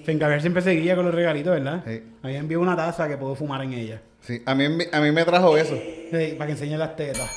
[0.05, 1.83] Siempre seguía con los regalitos, ¿verdad?
[1.87, 2.03] Sí.
[2.23, 4.03] Había enviado una taza que puedo fumar en ella.
[4.21, 5.75] Sí, a mí, a mí me trajo eso.
[5.77, 7.31] Sí, para que enseñe las tetas.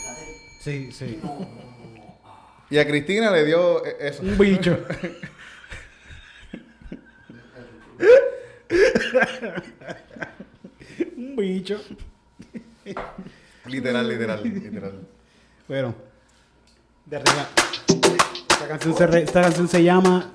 [0.61, 1.19] Sí, sí.
[2.69, 4.23] Y a Cristina le dio eh, eso.
[4.23, 4.77] Un bicho.
[11.15, 11.81] Un bicho.
[13.65, 15.07] Literal, literal, literal.
[15.67, 16.06] Bueno.
[17.09, 17.47] De regalo.
[18.49, 20.29] Esta canción, se re- esta canción se llama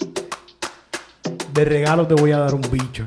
[1.53, 3.05] De regalo te voy a dar un bicho.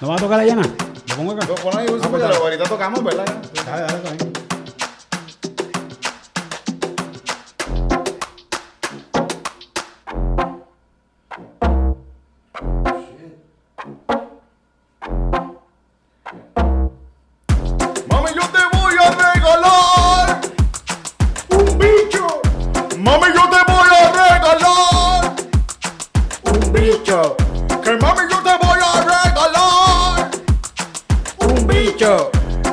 [0.00, 0.62] ¿No vas a tocar la llana?
[1.08, 1.46] Lo pongo acá.
[1.46, 2.36] Pon ahí, Urso, Ah, pues dale.
[2.36, 3.26] ahorita tocamos, ¿verdad?
[3.66, 4.49] Dale, dale, dale.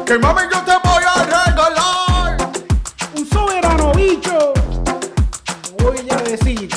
[0.08, 2.38] Que mami, yo te voy a regalar.
[3.18, 4.54] Un soberano bicho.
[5.80, 6.70] Voy a decir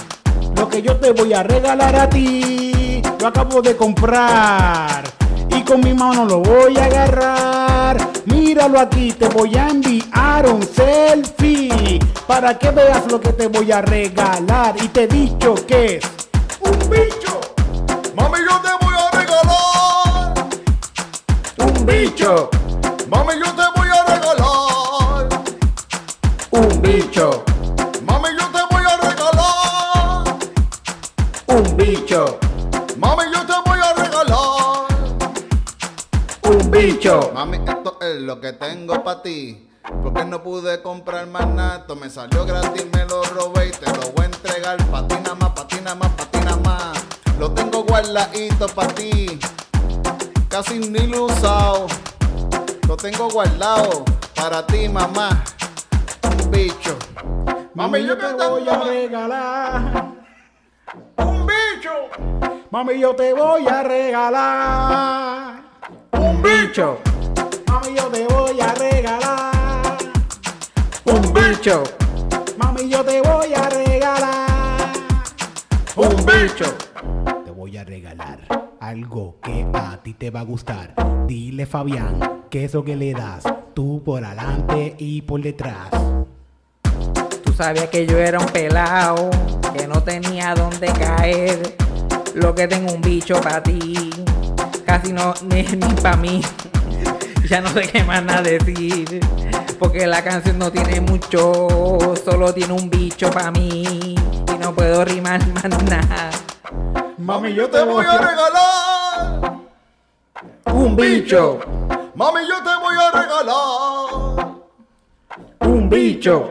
[0.57, 3.01] lo que yo te voy a regalar a ti.
[3.21, 5.05] Lo acabo de comprar
[5.49, 7.99] y con mi mano lo voy a agarrar.
[8.25, 13.71] Míralo aquí, te voy a enviar un selfie para que veas lo que te voy
[13.71, 14.75] a regalar.
[14.83, 16.05] Y te he dicho que es
[16.62, 17.40] Un bicho.
[18.16, 20.35] Mami, yo te voy a regalar.
[21.59, 22.51] Un bicho.
[23.11, 25.29] Mami, yo te voy a regalar.
[26.53, 27.44] Un bicho.
[28.07, 30.38] Mami, yo te voy a regalar.
[31.49, 32.38] Un bicho.
[32.99, 34.87] Mami, yo te voy a regalar.
[36.44, 37.33] Un bicho.
[37.35, 39.68] Mami, esto es lo que tengo para ti.
[40.05, 41.79] Porque no pude comprar más nada.
[41.79, 44.77] Esto me salió gratis, me lo robé y te lo voy a entregar.
[44.87, 46.96] Patina más, patina más, patina más.
[47.40, 49.40] Lo tengo guardadito para ti.
[50.49, 51.88] Casi ni lo usado.
[52.90, 55.44] Lo tengo guardado para ti, mamá.
[56.24, 56.98] Un bicho.
[57.72, 60.09] Mami, yo te voy a regalar.
[61.18, 61.92] Un bicho.
[62.72, 65.62] Mami, yo te voy a regalar.
[66.14, 66.98] Un bicho.
[67.68, 69.98] Mami, yo te voy a regalar.
[71.05, 71.85] Un bicho.
[72.59, 74.92] Mami, yo te voy a regalar.
[75.94, 76.74] Un bicho.
[77.44, 80.95] Te voy a regalar algo que a ti te va a gustar.
[81.27, 85.90] Dile, Fabián, que eso que le das, tú por adelante y por detrás.
[87.45, 89.31] Tú sabías que yo era un pelao,
[89.77, 91.77] que no tenía dónde caer.
[92.35, 94.11] Lo que tengo un bicho para ti,
[94.87, 96.40] casi no ni, ni para mí.
[97.49, 99.19] Ya no sé qué más nada decir,
[99.81, 101.66] porque la canción no tiene mucho,
[102.25, 103.83] solo tiene un bicho para mí
[104.14, 106.31] y no puedo rimar más nada.
[107.18, 109.61] Mami, yo te voy a regalar.
[110.72, 111.59] Un bicho,
[112.14, 114.50] Mami, yo te voy a regalar.
[115.61, 116.50] un bicho,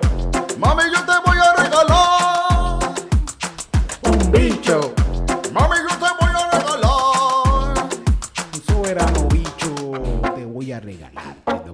[0.57, 2.79] Mami, yo te voy a regalar.
[4.03, 4.93] un bicho,
[5.53, 7.87] Mami, yo te voy a regalar.
[8.53, 9.73] Un soberano bicho,
[10.35, 11.28] te voy a regalar,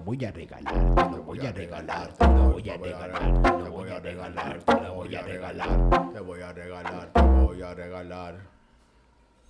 [0.05, 3.71] voy a regalar, te lo voy a regalar, te lo voy a regalar, te lo
[3.71, 6.13] voy a regalar, te lo voy a regalar.
[6.13, 8.35] Te voy a regalar, te voy a regalar.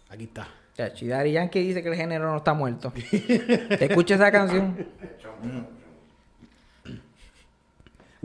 [0.10, 0.48] Aquí está.
[0.78, 2.94] Ya, Chidari Yankee dice que el género no está muerto.
[3.70, 4.88] Escucha esa canción.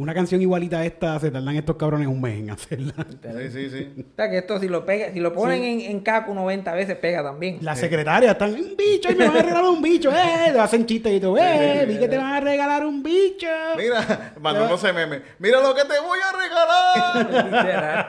[0.00, 2.94] Una canción igualita a esta se tardan estos cabrones un mes en hacerla.
[3.22, 4.04] Sí, sí, sí.
[4.12, 6.96] O sea, que esto si lo pega, si lo ponen en, en Kaku 90 veces
[6.96, 7.58] pega también.
[7.60, 10.86] Las secretarias están, un bicho, y me van a regalar un bicho, eh, le hacen
[10.86, 13.46] chistes y todo, eh, vi que te van a regalar un bicho.
[13.76, 15.20] Mira, mandándose meme.
[15.38, 18.00] Mira lo que te voy a regalar.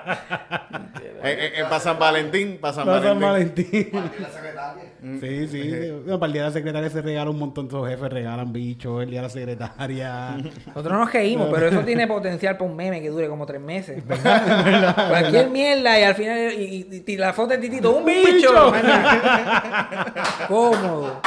[1.24, 3.90] En, en- para San Valentín, para San Para San Valentín.
[3.92, 5.20] Valentín.
[5.20, 5.92] Sí, sí.
[6.06, 9.04] No, para el día de la secretaria se regala un montón, los jefes regalan bichos,
[9.04, 10.38] el día de la secretaria.
[10.68, 14.04] Nosotros nos reímos, pero eso tiene potencial para un meme que dure como tres meses.
[14.06, 18.32] Cualquier mierda y al final y, y- y la foto de Titito, un bicho.
[18.32, 18.74] bicho!
[20.48, 21.22] Cómodo.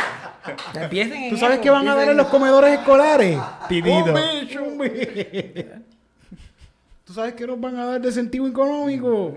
[0.75, 3.38] Empiecen en ¿Tú sabes qué van a dar en los comedores escolares?
[3.69, 4.12] Titito.
[4.12, 4.62] Un bicho.
[4.62, 5.64] Un bicho.
[7.05, 9.35] ¿Tú sabes qué nos van a dar de sentido económico?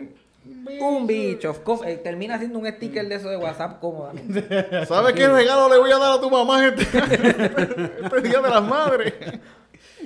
[0.79, 1.55] Un bicho.
[1.85, 4.85] Eh, Termina siendo un sticker de eso de WhatsApp cómodamente.
[4.85, 8.63] ¿Sabes qué regalo le voy a dar a tu mamá este, este día de las
[8.63, 9.13] madres?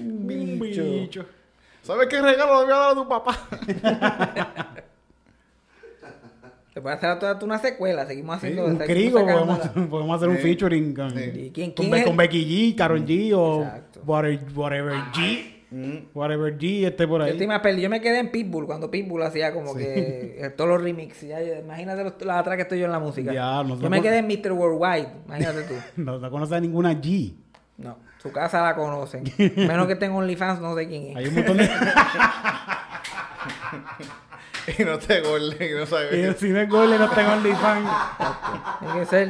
[0.01, 1.25] Un bicho.
[1.81, 3.37] ¿Sabes qué regalo le voy a dar a tu papá?
[6.73, 8.05] Te puedes hacer toda una secuela.
[8.05, 9.59] Seguimos Sí, haciendo un seguimos crigo, podemos,
[9.89, 10.41] podemos hacer un Sí.
[10.43, 13.67] featuring con, ¿Y quién- con, quién Be- es con el- Becky G, Karol G o
[14.05, 15.47] whatever, whatever G.
[16.13, 17.47] Whatever G esté por Yo, ahí.
[17.47, 17.83] más perdido.
[17.83, 21.29] Yo me quedé en Pitbull cuando Pitbull hacía como que eh, todos los remixes.
[21.63, 23.33] Imagínate los, las atrás que estoy yo en la música.
[23.33, 24.51] Ya, yo me quedé en Mr.
[24.53, 25.07] Worldwide.
[25.27, 25.73] Imagínate tú.
[26.01, 27.33] No, no conoces a ninguna G.
[27.77, 29.23] No, su casa la conocen.
[29.55, 31.29] Menos que tenga OnlyFans, no sé quién Hay es.
[31.29, 31.69] un montón de...
[34.77, 36.37] Y no te gole, y no y sabes.
[36.37, 37.89] si no es gol, no tengo OnlyFans.
[38.79, 39.29] Tiene que ser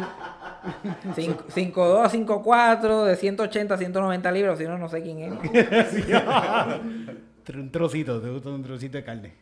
[1.15, 4.58] 5'2, 5'4, de 180 a 190 libras.
[4.58, 5.32] Si no, no sé quién es.
[7.56, 9.34] un trocito, te gusta un trocito de carne.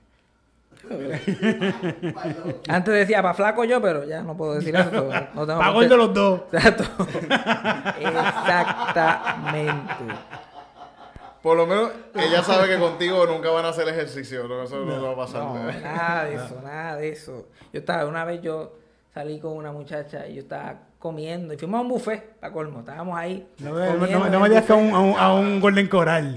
[2.67, 5.09] Antes decía para flaco yo, pero ya no puedo decir eso.
[5.33, 6.41] No tengo Pago por el qué- de los dos.
[6.51, 6.83] Exacto.
[7.99, 9.93] Exactamente.
[11.41, 14.47] Por lo menos ella sabe que contigo nunca van a hacer ejercicio.
[14.47, 15.43] No, eso no, va a pasar.
[15.43, 17.47] No, nada de eso, nada de eso.
[17.71, 18.73] Yo estaba, una vez yo
[19.13, 22.79] salí con una muchacha y yo estaba comiendo y fuimos a un buffet, para colmo,
[22.81, 23.47] estábamos ahí.
[23.59, 26.35] No, me- comiendo no, me digas que a un, a, un, a un Golden Coral.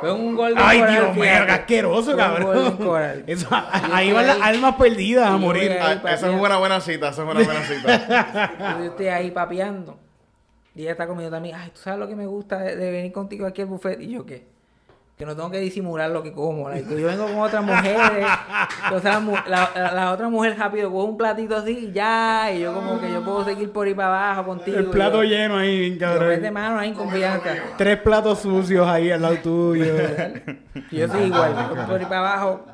[0.00, 2.76] Fue un Golden Ay, Coral, Dios mío, qué asqueroso, Fue un Golden cabrón.
[2.76, 3.24] Coral.
[3.26, 3.48] Eso,
[3.92, 5.72] ahí van las almas perdidas a morir.
[5.80, 8.76] Ah, esa es una buena cita, esa es una buena cita.
[8.78, 9.98] Yo estoy ahí papeando.
[10.74, 11.56] Y ella está comiendo también.
[11.56, 14.00] Ay, ¿tú sabes lo que me gusta de, de venir contigo aquí al buffet?
[14.00, 14.46] Y yo, ¿qué?
[15.16, 16.68] Que no tengo que disimular lo que como.
[16.68, 18.26] like, yo vengo con otras mujeres.
[18.84, 19.12] Entonces
[19.46, 22.50] la, otra mujer rápido coge un platito así y ya.
[22.52, 24.76] Y yo como que yo puedo seguir por ahí para abajo contigo.
[24.76, 26.52] El plato yo, lleno ahí, bien yo mete cabrón.
[26.52, 27.54] mano ahí en confianza.
[27.78, 29.84] Tres platos sucios ahí al lado tuyo.
[30.90, 31.54] Y yo soy igual,
[31.86, 32.64] por ahí para abajo.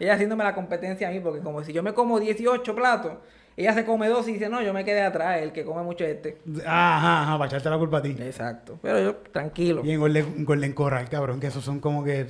[0.00, 3.12] Ella haciéndome la competencia a mí, porque como si yo me como 18 platos,
[3.56, 6.04] ella se come dos y dice, no, yo me quedé atrás, el que come mucho
[6.04, 6.38] es este.
[6.66, 8.16] Ajá, ajá, para echarte la culpa a ti.
[8.18, 8.78] Exacto.
[8.82, 9.82] Pero yo, tranquilo.
[9.84, 12.26] Y en Golden, Golden Corral, cabrón, que esos son como que...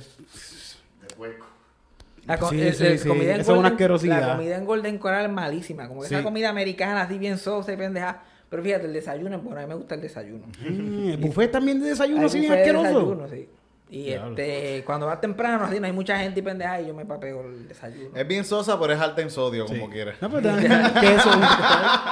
[2.25, 3.07] La, co- Sí, el- sí, el sí.
[3.07, 4.21] comida en Eso es una asquerosidad.
[4.29, 5.87] La comida en Golden Coral es malísima.
[5.87, 6.15] Como que Sí.
[6.15, 8.21] esa comida americana así bien sosa y pendeja.
[8.49, 9.59] Pero fíjate, el desayuno es bueno.
[9.59, 10.45] A mí me gusta el desayuno.
[10.67, 12.87] Mm, el buffet también de desayuno Hay así buffet de asqueroso.
[12.87, 13.49] desayuno, sí.
[13.87, 14.29] Y Diablo.
[14.31, 17.41] este, cuando vas temprano, así no hay mucha gente y pendeja y yo me papeo
[17.45, 18.15] el desayuno.
[18.15, 20.15] Es bien sosa, pero es alta en sodio, como quieras.
[20.21, 21.29] No, pero también queso,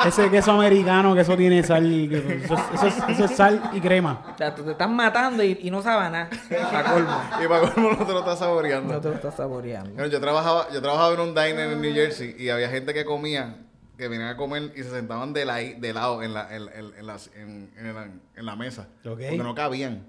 [0.05, 4.23] ese queso americano que eso tiene sal, eso, eso es- eso es sal y crema.
[4.33, 6.29] O sea, tú te están matando y, y no sabes nada.
[6.71, 7.21] Pa' colmo.
[7.43, 8.93] Y para colmo no te lo estás saboreando.
[8.93, 9.89] No te lo estás saboreando.
[9.93, 13.03] Bueno, yo trabajaba, yo trabajaba en un diner en New Jersey y había gente que
[13.03, 13.57] comía,
[13.97, 16.93] que venían a comer y se sentaban de, la, de lado en la, en, en-
[16.99, 18.03] en las- en- en la,
[18.35, 18.87] en la mesa.
[19.05, 19.19] Ok.
[19.29, 20.05] Porque no cabían.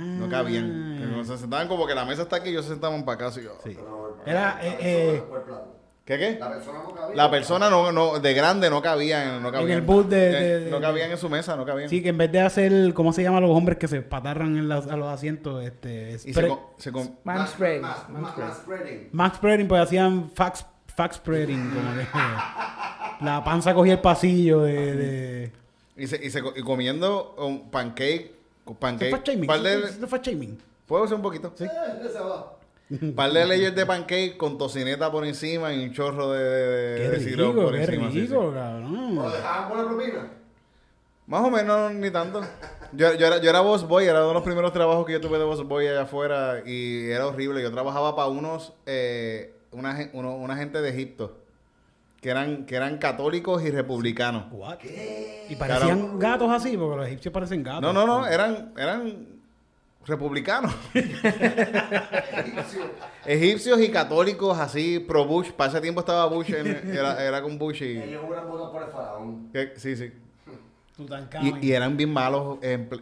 [0.00, 0.96] No cabían.
[1.00, 3.26] Pero Se sentaban como que la mesa está aquí y ellos se sentaban para acá.
[3.28, 3.76] así, yo, Sí.
[4.26, 5.22] Era, eh, eh,
[6.04, 6.36] ¿Qué qué?
[6.40, 7.16] La persona no cabía.
[7.16, 9.38] La persona no, no, de grande no cabía.
[9.38, 9.70] No cabían.
[9.78, 11.88] el booth de- Eh, de- de- no cabían en su mesa, no cabían.
[11.88, 14.68] sí, que en vez de hacer, ¿cómo se llaman los hombres que se patarran en
[14.68, 15.62] las- a los asientos?
[15.64, 17.82] Este, y se, spread- co- se com- Man spreading.
[17.82, 18.54] Man spreading.
[18.54, 19.08] spreading.
[19.12, 22.06] Max spreading, pues hacían fax, fax spreading, como que
[23.24, 24.96] la panza cogía el pasillo de...
[24.96, 25.52] de...
[25.96, 28.41] y, se, y, se y comiendo un pancake.
[28.78, 30.58] Pancake fue shaming, par de, eso fue shaming.
[30.86, 31.52] ¿Puedo hacer un poquito?
[31.56, 31.64] Sí.
[32.20, 32.58] Va.
[33.16, 37.08] par de layers de pancake con tocineta por encima y un chorro de, de, Qué
[37.10, 38.10] de sirope rico, por qué encima.
[38.10, 38.54] sí, rico, sí.
[38.54, 39.14] cabrón.
[39.14, 40.30] ¿Lo dejaban con la propina?
[41.26, 42.42] Más o menos, ni tanto.
[42.92, 45.20] Yo, yo, era, yo era boss boy, era uno de los primeros trabajos que yo
[45.20, 47.62] tuve de boss boy allá afuera y era horrible.
[47.62, 51.38] Yo trabajaba para unos, eh, una, uno- una gente de Egipto
[52.22, 54.44] que eran, que eran católicos y republicanos.
[54.52, 54.78] What?
[55.50, 57.82] Y parecían gatos así, porque los egipcios parecen gatos.
[57.82, 59.26] No, no, no, eran, eran
[60.06, 60.72] republicanos.
[60.94, 62.80] Egipcio.
[63.26, 65.50] Egipcios y católicos así, pro Bush.
[65.50, 67.98] Para ese tiempo estaba Bush, en- era, era con Bush y...
[67.98, 69.48] Ellos hubieran votado por el faraón.
[69.52, 70.12] que- sí, sí.
[71.42, 72.58] Y, y eran bien malos,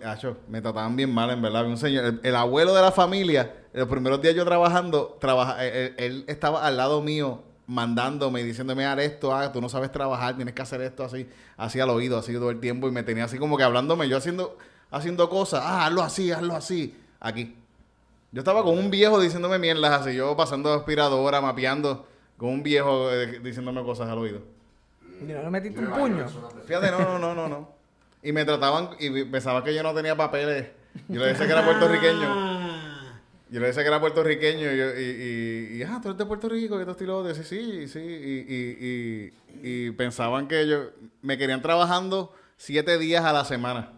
[0.07, 1.67] acho, me trataban bien mal, en verdad.
[1.67, 5.95] Un señor, el, el abuelo de la familia, los primeros días yo trabajando, trabaja, él,
[5.99, 10.35] él estaba al lado mío mandándome y diciéndome, haz esto, ah, tú no sabes trabajar,
[10.35, 12.89] tienes que hacer esto así, así al oído, así todo el tiempo.
[12.89, 14.59] Y me tenía así como que hablándome, yo haciendo,
[14.91, 17.57] haciendo cosas, ah, hazlo así, hazlo así, aquí.
[18.33, 22.07] Yo estaba con un viejo diciéndome mierdas así, yo pasando aspiradora, mapeando,
[22.37, 24.41] con un viejo eh, diciéndome cosas al oído.
[25.21, 26.27] Y no le metiste un puño.
[26.67, 27.69] Fíjate, no, no, no, no, no.
[28.23, 30.69] Y me trataban y pensaban que yo no tenía papeles.
[31.09, 32.60] Yo le decía que era puertorriqueño.
[33.51, 36.25] Yo le decía que era puertorriqueño y, yo- y, y, y, ah, tú eres de
[36.27, 37.99] Puerto Rico, que esto estilo de sí, sí, sí.
[37.99, 39.33] Y, y,
[39.65, 40.91] y, y pensaban que yo
[41.23, 43.93] me querían trabajando siete días a la semana.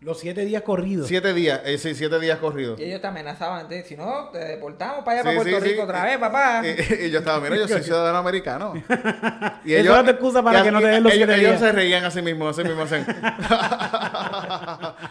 [0.00, 1.06] Los siete días corridos.
[1.06, 2.80] Siete días, eh, sí, siete días corridos.
[2.80, 3.68] Y ellos te amenazaban.
[3.68, 5.70] te- Si no, te deportamos para allá, Sí, para Puerto sí, sí.
[5.72, 6.62] Rico otra vez, papá.
[6.66, 6.70] Y,
[7.06, 8.72] y yo estaba, mira, yo soy ciudadano americano.
[9.64, 11.50] Y Eso es tu excusa para y- que no te den los ellos, siete ellos
[11.50, 11.60] días.
[11.60, 12.96] se reían así mismo, así mismo, así.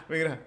[0.09, 0.39] mira.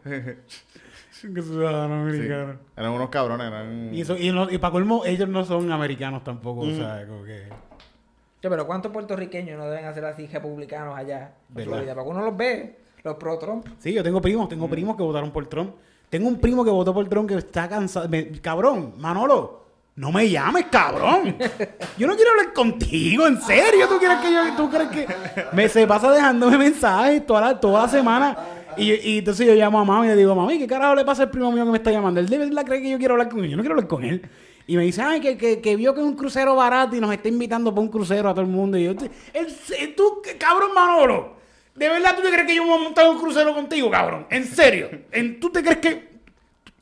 [1.34, 2.16] Que ciudadano Sí.
[2.16, 2.54] americano.
[2.76, 3.94] Eran unos cabrones, eran...
[3.94, 7.24] Y, eso, y, no- y para colmo, ellos no son americanos tampoco, o sea, como
[7.24, 7.44] que...
[8.40, 11.72] Pero ¿cuántos puertorriqueños no deben hacer así republicanos allá en ¿Verdad?
[11.72, 11.94] Florida?
[11.94, 13.66] Porque uno los ve, los pro Trump.
[13.78, 15.74] Sí, yo tengo primos, tengo primos que votaron por Trump.
[16.10, 18.06] Tengo un primo que votó por Trump que está cansado.
[18.08, 19.64] me- cabrón, Manolo,
[19.96, 21.36] no me llames, cabrón.
[21.96, 23.88] Yo no quiero hablar contigo, en serio.
[23.88, 25.06] ¿Tú, quieres que yo, tú crees que.?
[25.52, 28.36] Me se pasa dejándome mensajes toda la, toda la semana.
[28.76, 31.22] Y, y entonces yo llamo a mami y le digo, mami, ¿qué carajo le pasa
[31.24, 32.20] al primo mío que me está llamando?
[32.20, 33.50] Él de verdad cree que yo quiero hablar con él.
[33.50, 34.22] Yo no quiero hablar con él.
[34.66, 37.12] Y me dice, ay, que, que, que vio que es un crucero barato y nos
[37.12, 38.78] está invitando para un crucero a todo el mundo.
[38.78, 38.92] Y yo,
[39.32, 41.34] "El- tú, cabrón Manolo,
[41.74, 44.26] ¿de verdad tú te crees que yo me voy a montar un crucero contigo, cabrón?
[44.30, 44.88] ¿En serio?
[45.12, 46.13] ¿En, ¿Tú te crees que...?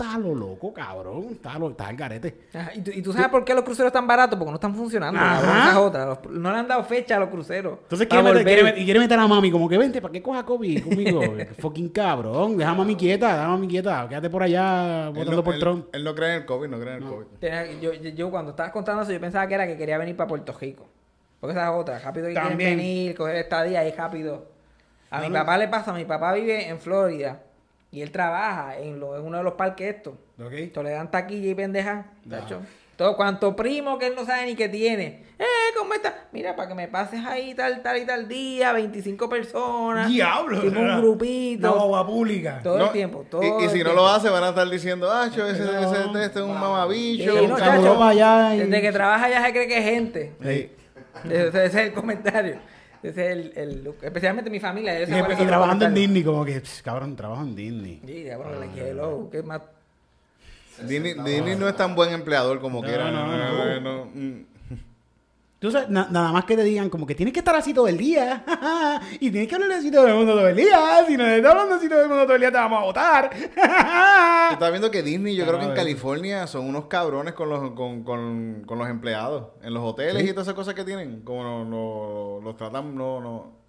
[0.02, 1.28] A lo loco, cabrón.
[1.32, 2.34] Estás, a lo, estás al garete.
[2.54, 4.38] Ajá, ¿Y, tú, y tú sabes por qué los cruceros están baratos?
[4.38, 5.18] Porque no están funcionando.
[5.20, 5.78] Ajá.
[5.80, 6.06] otra.
[6.06, 7.78] Los- no le han dado fecha a los cruceros.
[7.82, 10.20] Entonces quiere meter, quiere meter- y quiere meter a mami como que vente, ¿para qué
[10.22, 11.20] coja COVID conmigo?
[11.58, 12.56] Fucking cabrón.
[12.56, 14.06] Deja a mami quieta, deja a mami quieta.
[14.08, 15.86] Quédate por allá votando no, por él- Trump.
[15.92, 17.26] él no cree en el COVID, no cree en el COVID.
[17.40, 20.16] Tenía- Yo, yo, yo cuando estabas contando eso, yo pensaba que era que quería venir
[20.16, 20.86] para Puerto Rico.
[21.40, 21.98] Porque esa es otra.
[21.98, 24.46] Rápido que quieren venir, coger estadía y rápido.
[25.10, 25.40] A No, mi no.
[25.40, 27.42] papá le pasa, mi papá vive en Florida
[27.92, 30.14] y él trabaja en, lo- en uno de los parques estos.
[30.44, 30.52] Ok.
[30.54, 32.06] Esto le dan taquilla y pendeja.
[32.28, 32.60] tacho.
[32.96, 35.24] Todo cuanto primo que él no sabe ni que tiene.
[35.38, 35.44] Eh,
[35.76, 36.28] ¿cómo está?
[36.30, 40.08] Mira, para que me pases ahí tal, tal y tal día, 25 personas.
[40.08, 40.60] Diablo.
[40.60, 41.72] Un grupito.
[41.72, 42.60] guagua pública.
[42.62, 43.24] Todo No, el tiempo.
[43.30, 43.92] Todo y, y el si no tiempo.
[43.94, 47.38] lo hace, van a estar diciendo, ah, ese, ese, ese, este es un mamabicho.
[47.38, 48.02] Sí, no, chacho.
[48.02, 50.32] allá y- Desde que trabaja ya se cree que es gente.
[50.42, 50.70] Sí.
[51.24, 52.58] Ese, ese es el comentario.
[53.02, 55.00] Ese es el, el- especialmente mi familia.
[55.00, 55.94] Y, y trabajando en.
[55.94, 58.00] Disney, como que, pss, cabrón, trabajo en Disney.
[58.06, 59.62] Sí, cabrón, le hello, ¿qué más?
[60.82, 63.10] Disney, Disney no es tan buen empleador como No, quiera.
[63.10, 63.80] no, no, no.
[63.80, 64.44] no, no, mm.
[65.62, 67.86] Tú sabes, na- nada más que te digan como que tienes que estar así todo
[67.86, 68.44] el día.
[69.20, 71.04] y tienes que hablar así todo el mundo todo el día.
[71.06, 73.30] Si no estás hablando así todo el mundo todo el día, te vamos a votar.
[73.32, 73.44] Yo
[74.52, 77.48] estaba viendo que Disney, yo Ah, creo que en no, California son unos cabrones con
[77.48, 79.52] los, con, con, con los empleados.
[79.62, 81.22] En los hoteles y todas esas cosas que tienen.
[81.22, 83.61] Como no, no- los tratan, no, no.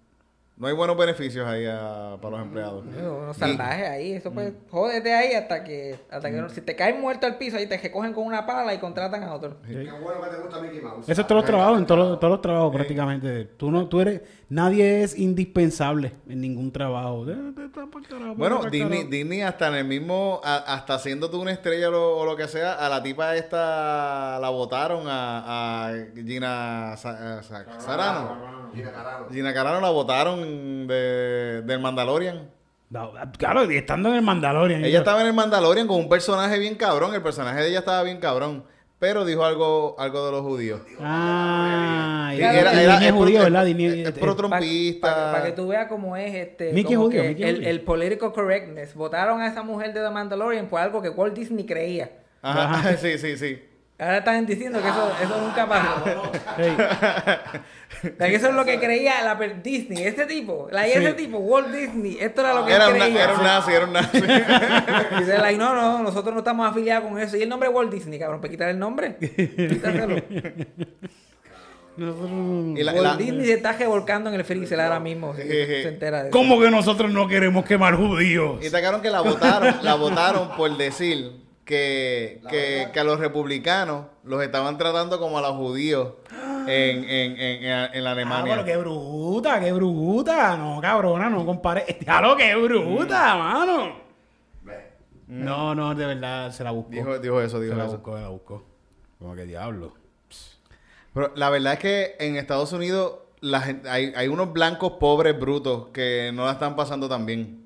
[0.56, 2.84] No hay buenos beneficios ahí a- para los empleados.
[2.86, 6.96] Unos salvajes ahí, eso pues, jódete ahí hasta que, hasta que no- si te caes
[6.96, 9.56] muerto al piso ahí te recogen con una pala y contratan a otro.
[9.66, 11.08] Qué bueno que te gusta Mickey Mouse.
[11.08, 13.46] Eso es todos los trabajos, en todos los, todos los trabajos prácticamente.
[13.56, 17.24] Tú no, tú eres, nadie es indispensable en ningún trabajo.
[17.24, 19.04] De- de- de- pa'l carajo, Bueno, Disney.
[19.08, 22.36] Disney hasta en el mismo, a- hasta siendo tú una estrella o lo, o lo
[22.36, 28.54] que sea, a la tipa esta la votaron a, a Gina Sa- Sa- Sarano.
[28.72, 29.26] Gina Carano.
[29.30, 32.50] Gina Carano la votaron de, del Mandalorian.
[32.90, 34.84] No, Claro, y estando en el Mandalorian.
[34.84, 37.14] Ella estaba en el Mandalorian con un personaje bien cabrón.
[37.14, 38.64] El personaje de ella estaba bien cabrón.
[39.00, 40.80] Pero dijo algo, algo de los judíos.
[41.00, 43.66] Ah, y Claro, era, era, es judío, es- ¿verdad?
[43.68, 45.32] es- Disney- es eh, pro trompista.
[45.32, 46.72] Para que tú veas cómo es este.
[46.72, 47.68] Mickey como judío, que Mickey el, judío.
[47.70, 48.94] el political correctness.
[48.94, 52.10] Votaron a esa mujer de The Mandalorian por algo que Walt Disney creía.
[52.40, 53.58] Ajá, sí, sí, sí.
[53.96, 56.32] Ahora están diciendo que eso, eso nunca pasó.
[56.58, 56.76] Ey,
[58.18, 60.04] Que eso es lo que creía la Disney.
[60.04, 63.24] Ese tipo, la, ese tipo, Walt Disney, esto era lo que Era, él una, creía.
[63.24, 64.18] era un nazi, era un nazi.
[64.18, 67.36] Y dice, like, no, no, nosotros no estamos afiliados con eso.
[67.36, 69.16] Y el nombre es Walt Disney, cabrón, para quitar el nombre.
[69.16, 70.16] Quítaselo.
[71.96, 72.30] nosotros-
[72.78, 75.34] Y la- Walt la- Disney se está revolcando en el freezer ahora mismo.
[75.36, 75.82] si Jeje.
[75.84, 76.36] se entera de eso.
[76.36, 78.62] ¿Cómo que nosotros no queremos quemar judíos?
[78.64, 84.06] Y sacaron que la votaron, la votaron por decir que, que, que a los republicanos
[84.24, 86.14] los estaban tratando como a los judíos
[86.66, 88.54] en, en, en, en la Ah, Alemania.
[88.54, 90.56] pero qué bruta, qué bruta.
[90.56, 91.84] No, cabrona, no compare.
[92.00, 94.04] Diablo, qué bruta, mano.
[95.26, 96.90] No, no, de verdad, se la buscó.
[96.90, 97.94] Dijo, dijo eso, se dijo la eso.
[97.94, 98.64] buscó, se la buscó.
[99.18, 99.94] Como que diablo.
[101.14, 105.38] Pero la verdad es que en Estados Unidos la gente- hay, hay unos blancos pobres
[105.38, 107.63] brutos que no la están pasando tan bien.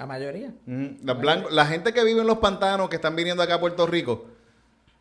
[0.00, 0.48] La mayoría.
[0.66, 0.96] Ujú.
[1.04, 3.86] Los blancos- la gente que vive en los pantanos, que están viniendo acá a Puerto
[3.86, 4.24] Rico,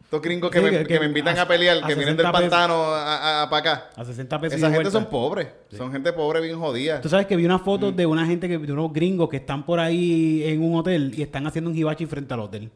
[0.04, 2.18] estos gringos que, Sí, me, que- que me invitan a- a, pelear, a que vienen
[2.18, 2.50] del 60 pesos.
[2.50, 3.90] pantano a, para acá.
[3.96, 4.58] A 60 pesos.
[4.58, 4.92] Esa gente vuelta.
[4.92, 5.48] son pobres.
[5.72, 7.00] Son gente pobre bien jodida.
[7.00, 9.66] Tú sabes que vi una foto de una gente que, de unos gringos que están
[9.66, 12.70] por ahí en un hotel y están haciendo un hibachi frente al hotel.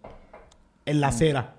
[0.86, 1.56] En la acera.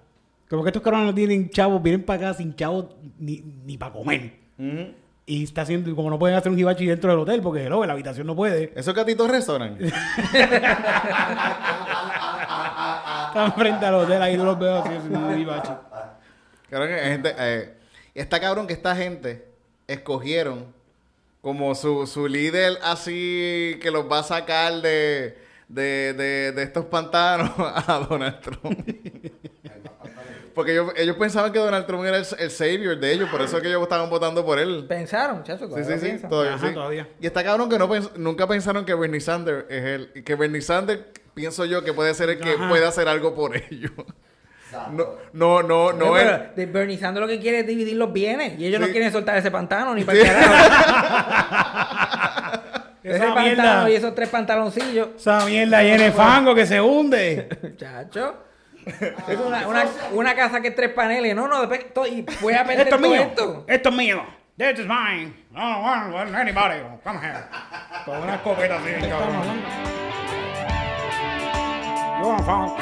[0.48, 2.86] Como que estos cabrones no tienen chavos, vienen para acá sin chavos
[3.18, 4.32] ni, ni para comer.
[4.58, 4.94] Ujú.
[5.26, 7.92] Y está haciendo, como no pueden hacer un hibachi dentro del hotel, porque en la
[7.92, 8.72] habitación no puede.
[8.76, 9.78] ¿Esos gatitos restauran?
[13.28, 15.72] Están frente al hotel, ahí no los veo así haciendo un hibachi.
[16.68, 17.74] Claro que gente, eh,
[18.14, 19.48] está cabrón que esta gente
[19.86, 20.66] escogieron
[21.40, 26.86] como su, su líder así que los va a sacar de, de, de, de estos
[26.86, 28.88] pantanos a Donald Trump.
[30.54, 33.56] Porque ellos, ellos pensaban que Donald Trump era el, el savior de ellos, por eso
[33.56, 34.84] es que ellos estaban votando por él.
[34.88, 35.68] Pensaron, muchachos.
[35.74, 36.74] Sí, sí, sí, todavía, Ajá, sí.
[36.74, 37.08] todavía.
[37.20, 40.10] Y está cabrón que no pens- nunca pensaron que Bernie Sanders es él.
[40.14, 41.00] Y que Bernie Sanders,
[41.34, 42.68] pienso yo, que puede ser el que Ajá.
[42.68, 43.90] puede hacer algo por ellos.
[44.92, 46.16] No, no, no, no.
[46.18, 48.58] Él- pero de Bernie Sanders lo que quiere es dividir los bienes.
[48.58, 50.54] Y ellos no quieren soltar ese pantano ni para el carajo.
[53.04, 53.90] ese Esa pantano mierda.
[53.90, 55.08] y esos tres pantaloncillos.
[55.16, 57.48] Esa mierda llena de fango que se hunde.
[57.62, 58.34] Muchacho.
[59.28, 61.34] Es una, una, una casa que es tres paneles.
[61.34, 63.20] No, no, después to- y voy a perder Esto es todo mío.
[63.22, 63.64] esto.
[63.66, 64.24] Esto es mío.
[64.56, 65.34] This is mine.
[65.52, 66.80] Don't want, want anybody.
[67.02, 67.40] Come here.
[68.04, 69.62] Con una escopeta así, cabrón.
[72.20, 72.78] You want funk?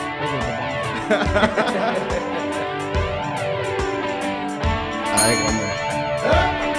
[5.24, 6.72] Ay, coño.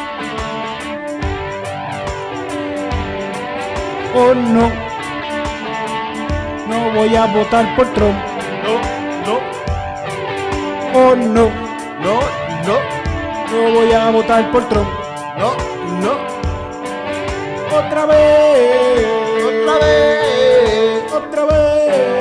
[4.15, 4.69] Oh no.
[6.67, 8.15] No voy a votar por Trump.
[8.63, 8.92] No, no,
[10.95, 11.49] Oh no.
[12.05, 12.19] no,
[12.67, 12.75] no,
[13.51, 14.87] No voy a votar por Trump.
[15.37, 15.55] no,
[16.01, 16.33] no.
[17.77, 19.05] Otra vez.
[19.43, 22.12] Otra vez, Otra vez.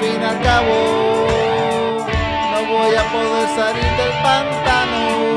[0.00, 1.26] Fin y al cabo
[2.52, 5.28] no voy a poder salir del pantano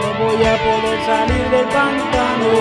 [0.00, 2.52] No voy a poder salir del pantano.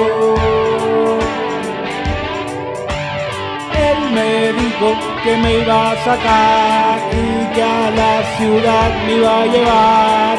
[3.87, 4.87] Él me dijo
[5.23, 10.37] que me iba a sacar y que a la ciudad me iba a llevar.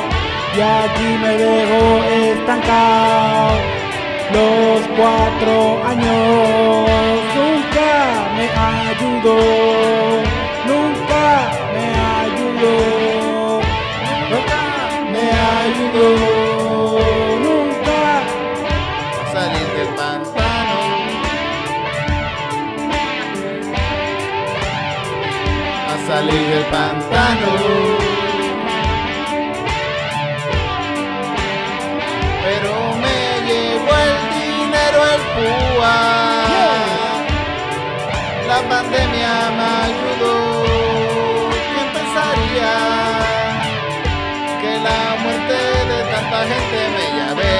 [0.57, 1.83] Y aquí me dejó
[2.33, 3.55] estancado
[4.33, 5.55] los cuatro
[5.85, 7.18] años
[10.67, 11.25] nunca
[11.75, 11.87] me
[12.23, 13.61] ayudó,
[14.31, 14.63] nunca
[15.13, 15.25] me
[15.61, 16.09] ayudó,
[17.45, 18.01] nunca
[19.21, 20.79] a salir del pantano.
[25.87, 27.51] A salir del pantano.
[32.45, 32.73] Pero
[33.03, 36.28] me llevó el dinero el púa.
[38.69, 40.37] Pandemia me ayudó.
[41.73, 42.73] ¿Quién pensaría
[44.61, 45.59] que la muerte
[45.91, 47.57] de tanta gente me llave?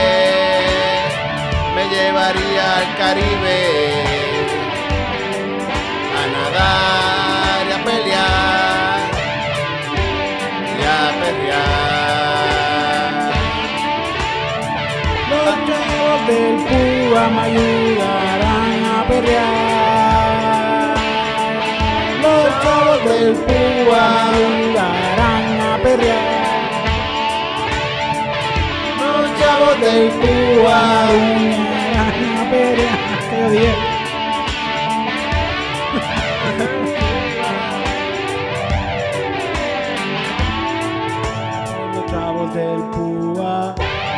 [1.75, 3.61] Me llevaría al Caribe
[6.21, 9.01] a nadar y a pelear
[10.79, 13.13] y a perrear.
[15.31, 18.28] Los chavos del Cuba me ayudarán
[23.19, 26.71] del Cuba me ayudarán a perrear.
[29.01, 32.99] Los chavos del Cuba me ayudarán a perrear.
[33.31, 33.75] ¿Qué dije?
[41.95, 43.75] los chavos del Cuba.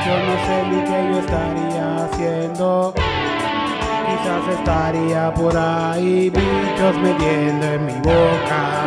[0.06, 2.99] Yo no sé ni qué yo estaría haciendo.
[4.30, 8.86] Quizás estaría por ahí bichos metiendo en mi boca.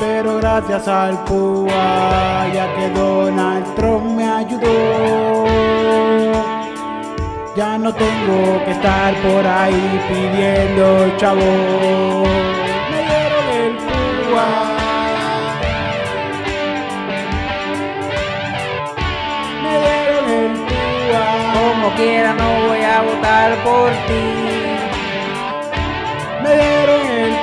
[0.00, 5.44] Pero gracias al Cuba, ya que Donald Trump me ayudó.
[7.54, 12.39] Ya no tengo que estar por ahí pidiendo chavo.
[21.90, 24.24] Como quiera no voy a votar por ti.
[26.42, 27.34] Me dieron el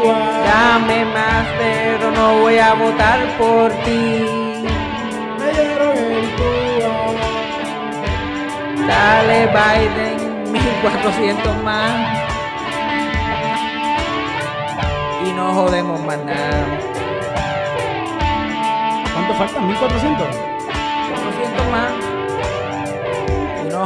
[0.00, 0.18] Cuba.
[0.44, 4.24] Dame más, pero no voy a votar por ti.
[5.38, 6.94] Me dieron el Cuba.
[8.86, 12.18] Dale Biden, 1400 más.
[15.26, 16.66] Y no jodemos más nada.
[19.12, 19.68] ¿Cuánto faltan?
[19.68, 20.28] ¿1400?
[21.08, 22.15] 400 más.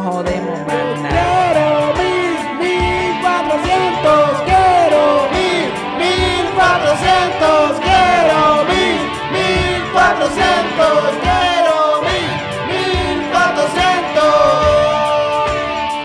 [0.00, 1.12] Jodemos más nada.
[1.12, 4.30] Quiero mil, mil cuatrocientos.
[4.48, 5.68] Quiero mil,
[6.00, 7.68] mil cuatrocientos.
[7.84, 8.98] Quiero mil,
[9.34, 11.04] mil cuatrocientos.
[11.20, 12.32] Quiero mil,
[12.70, 14.32] mil cuatrocientos.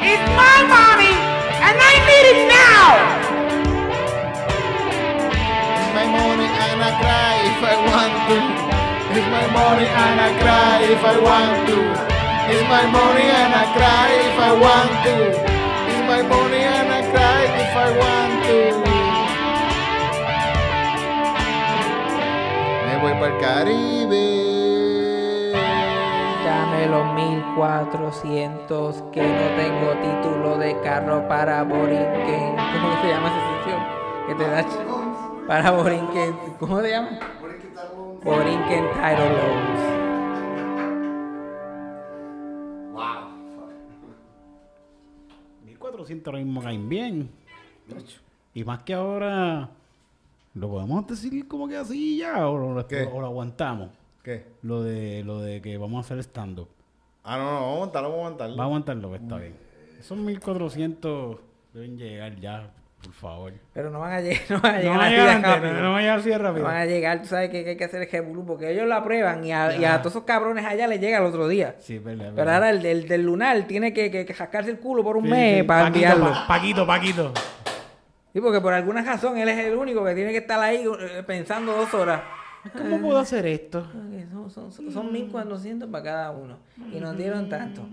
[0.04, 1.16] It's my money
[1.64, 2.86] and I need it now.
[5.80, 8.38] It's my money and I cry if I want to.
[9.16, 12.15] It's my money and I cry if I want to.
[12.48, 15.16] It's my money and I cry if I want to.
[15.90, 18.60] It's my money and I cry if I want to.
[22.86, 24.26] Me voy para el Caribe.
[26.46, 32.56] Dame los 1400 que no tengo título de carro para Borinquen.
[32.58, 33.82] ¿Cómo se llama esa sección?
[34.28, 34.64] Que te da
[35.48, 36.38] para Borinquen.
[36.60, 37.10] ¿Cómo se llama?
[38.24, 39.95] Borinquen Title Loans.
[46.06, 47.30] 1400 ahora mismo caen bien.
[48.54, 49.70] Y más que ahora,
[50.54, 53.04] ¿lo podemos decir como que así ya o lo, ¿Qué?
[53.04, 53.90] o lo aguantamos?
[54.24, 54.46] ¿Qué?
[54.62, 56.68] Lo de, lo de que vamos a hacer stand-up.
[57.24, 58.58] Ah, no, no, vamos a montarlo, vamos a montarlo.
[58.58, 59.56] Va a aguantarlo, que está bien.
[60.00, 61.38] Esos 1400
[61.74, 62.72] deben llegar ya,
[63.06, 63.54] por favor.
[63.74, 65.52] Pero no van a llegar, no van a No llegar va a así llegar antes,
[65.52, 65.74] rápido.
[65.82, 67.78] no va a llegar así de No van a llegar, tú sabes que que hay
[67.78, 70.66] que hacer el jebulú porque ellos lo aprueban y a, y a todos esos cabrones
[70.66, 71.76] allá les llega el otro día.
[71.80, 72.26] Sí, verdad.
[72.26, 72.54] Pero verdad.
[72.56, 75.30] ahora el, del- del lunar tiene que, que, que jascarse el culo por un Sí,
[75.32, 75.64] mes sí.
[75.64, 76.34] para Paquito, enviarlo.
[76.34, 77.34] pa- Paquito, Paquito.
[78.34, 81.24] Sí, porque por alguna razón él es el único que tiene que estar ahí eh,
[81.26, 82.22] pensando dos horas.
[82.76, 83.86] ¿Cómo puedo hacer esto?
[84.32, 86.58] Son, son, son, son 1400 para cada uno.
[86.92, 87.88] Y nos dieron tanto.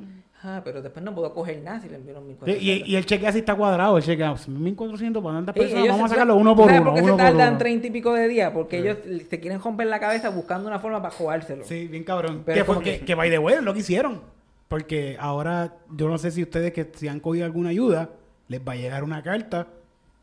[0.44, 2.62] Ah, pero después no puedo coger nada si le enviaron Sí, 1400.
[2.88, 3.96] Y, y el cheque así está cuadrado.
[3.96, 5.88] El cheque, ah, 1400 para tantas personas.
[5.88, 6.90] Vamos a sacarlo uno por ¿sabes uno.
[6.90, 7.58] por qué uno se tardan uno.
[7.58, 8.50] treinta y pico de días?
[8.52, 8.96] Porque ellos
[9.30, 11.64] se quieren romper la cabeza buscando una forma para jugárselo.
[11.64, 12.42] Sí, bien cabrón.
[12.44, 14.20] Pero que, fue, que, by the way, lo que hicieron.
[14.68, 18.10] Porque ahora, yo no sé si ustedes que si han cogido alguna ayuda,
[18.48, 19.68] les va a llegar una carta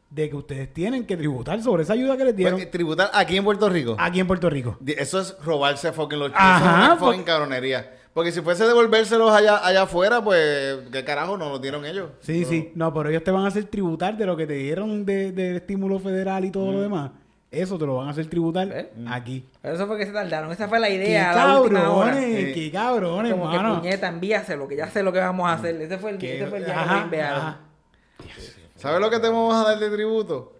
[0.09, 3.38] de que ustedes tienen que tributar sobre esa ayuda que les dieron Pues, tributar aquí
[3.38, 3.95] en Puerto Rico.
[3.99, 4.78] aquí en Puerto Rico.
[4.86, 7.91] Eso es robarse fucking los Ajá, Eso es una pues- fucking cabronería.
[8.14, 12.10] Porque si fuese devolvérselos allá, allá afuera, pues, ¿qué carajo no los dieron ellos?
[12.22, 12.72] Sí, sí.
[12.76, 15.57] No, pero ellos te van a hacer tributar de lo que te dieron de, de
[15.57, 17.12] estímulo federal y todo lo demás.
[17.51, 18.91] Eso te lo van a hacer tributar ¿Eh?
[19.07, 19.43] aquí.
[19.62, 20.51] Pero eso fue que se tardaron.
[20.51, 22.12] Esa fue la ¡Qué idea a la última hora.
[22.12, 22.45] cabrones!
[22.47, 22.53] Sí.
[22.53, 23.80] ¡Qué cabrones, Como que hermano!
[23.82, 25.82] puñeta, envíaselo, que ya sé lo que vamos a hacer.
[25.82, 28.34] Ese fue el, Que- ese fue el día que.
[28.76, 30.53] ¿Sabes lo que te vamos a dar de tributo?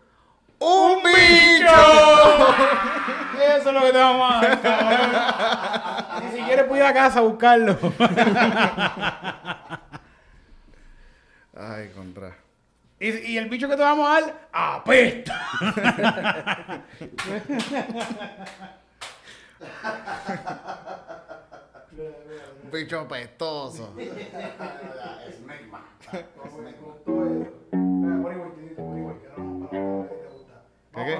[0.60, 1.68] ¡Un bicho!
[3.58, 5.12] Eso es lo que te vamos a dar, cabrón.
[6.24, 7.78] Ni siquiera pude ir a casa a buscarlo.
[11.56, 12.36] Ay, contra.
[13.00, 15.42] Y, y el bicho que te vamos a dar, apesta.
[22.72, 23.94] Bicho pestoso.
[31.06, 31.18] ¿Qué?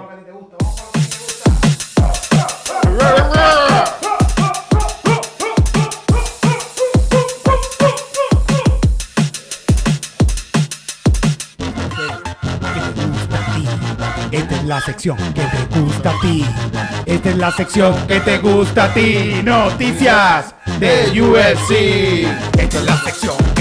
[14.32, 16.46] Esta es la sección que te gusta a ti.
[17.06, 19.42] Esta es la sección que te gusta a ti.
[19.44, 22.60] Noticias de UFC.
[22.60, 23.59] Esta es la sección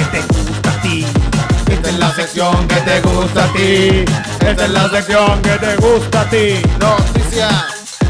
[1.88, 4.04] Esta es la sección que te gusta a ti.
[4.46, 6.60] Esta es la sección que te gusta a ti.
[6.78, 7.64] Noticias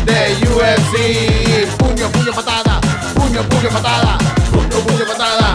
[0.05, 1.77] de UFC.
[1.79, 2.81] Puño, puño, patada.
[3.15, 4.19] Puño, puño, patada.
[4.51, 5.55] Puño, puño, patada.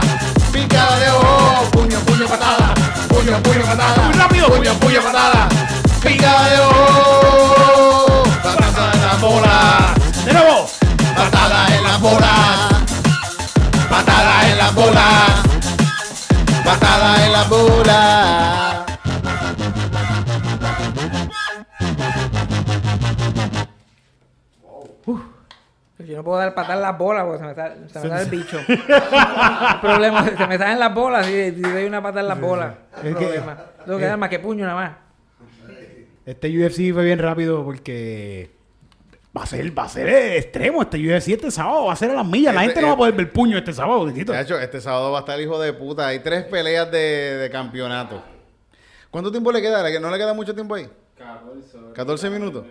[0.54, 1.70] Pica de ojo.
[1.72, 2.74] Puño, puño, patada.
[3.10, 4.04] Puño, puño, patada.
[4.06, 4.48] Muy rápido.
[4.48, 5.50] Puño, puño, patada.
[6.02, 8.24] Pica de ojo.
[8.42, 9.94] Patada en la bola.
[10.26, 10.70] De nuevo.
[11.14, 12.70] Patada en la bola.
[13.90, 15.33] Patada en la bola.
[16.64, 18.86] Patada en la bola.
[26.00, 28.30] Yo no puedo dar patar las bolas porque se me sale, se me sale el
[28.30, 28.60] bicho.
[28.68, 32.76] el problema se me salen las bolas y si doy una patada en las bolas.
[32.98, 33.58] Es El que- problema.
[33.86, 34.92] Tengo que dar más que puño nada más.
[36.26, 38.52] Este UFC fue bien rápido porque
[39.36, 40.08] va a ser, va a ser
[40.38, 42.54] extremo este UFC este sábado, va a ser a las millas.
[42.54, 44.06] La Este- gente no va a poder ver el puño este sábado.
[44.06, 46.08] De hecho, este sábado va a estar el hijo de puta.
[46.08, 46.98] Hay tres peleas de,
[47.38, 48.22] de campeonato.
[49.10, 49.82] ¿Cuánto tiempo le queda?
[50.00, 50.88] ¿No le queda mucho tiempo ahí?
[51.94, 52.66] 14 minutos.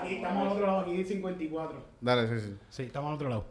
[0.00, 1.84] Aquí estamos al otro lado, aquí 54.
[2.00, 2.54] Dale, sí, sí.
[2.68, 3.44] Sí, estamos al otro lado.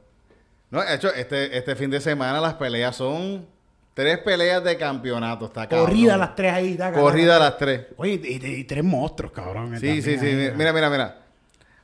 [0.69, 3.45] No, de hecho, este, este fin de semana las peleas son
[3.93, 5.45] tres peleas de campeonato.
[5.45, 5.88] Está cabrón.
[5.88, 6.76] Corrida las tres ahí.
[6.76, 7.86] taca, Corrida las tres.
[7.97, 9.80] Oye, y, y- y tres monstruos, cabrón.
[9.80, 10.26] Sí, sí, sí.
[10.26, 11.22] ahí, Mira, mira, mira.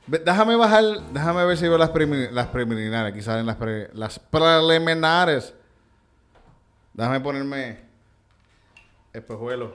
[0.06, 0.82] Déjame bajar,
[1.12, 1.90] déjame ver si veo las,
[2.32, 3.12] las preliminares.
[3.12, 5.54] Aquí salen las, pre- las preliminares.
[6.94, 7.78] Déjame ponerme
[9.12, 9.70] espejuelos.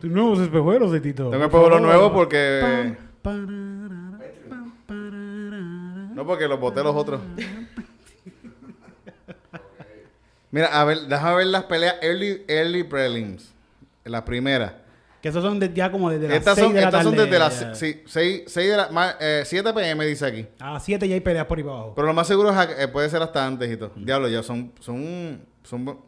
[0.00, 1.30] Tus nuevos espejuelos, de Tito.
[1.30, 2.96] Tengo espejuelos nuevos porque...
[6.14, 7.20] No, porque los boté los otros.
[10.50, 13.52] Mira, a ver, déjame ver las peleas early, early prelims.
[14.04, 14.72] Las primeras.
[15.22, 17.16] Que esos son de- ya como desde las Estas 6 son, de la estas son
[17.16, 20.46] desde las sí, seis- seis de la, ma- eh, 7 pm, dice aquí.
[20.60, 21.92] A las 7 ya hay peleas por ahí para abajo.
[21.96, 23.90] Pero lo más seguro es eh, puede ser hasta antes y todo.
[23.96, 24.72] Diablo, ya son.
[24.80, 25.98] son, son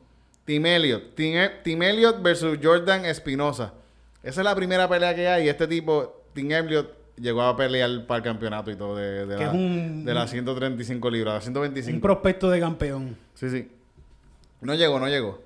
[0.44, 1.14] Team Elliott.
[1.14, 3.74] Team, E- Elliott versus Jordan Espinosa.
[4.22, 5.46] Esa es la primera pelea que hay.
[5.46, 9.36] Y este tipo, Team Elliott, llegó a pelear para el campeonato y todo de, de
[9.36, 11.94] Que la, un- de las 135 libras, las 125.
[11.96, 13.16] Un prospecto de campeón.
[13.34, 13.70] Sí, sí.
[14.60, 15.40] No llegó, no llegó.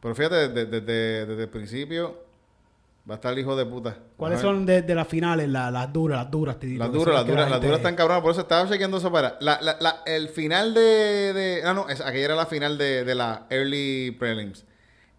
[0.00, 2.27] Pero fíjate, desde, desde- desde el principio
[3.08, 3.96] va a estar el hijo de puta.
[4.16, 5.48] ¿Cuáles son de, de las finales?
[5.48, 6.78] La- las duras, las duras, Titito.
[6.80, 8.22] Las que son duras, las duras, las duras están cabronas.
[8.22, 9.36] Por eso estaba chequeando eso para.
[9.40, 10.80] La, la, la- el final de.
[11.32, 14.64] de ah, no, es, aquella era la final de, de la Early Prelims.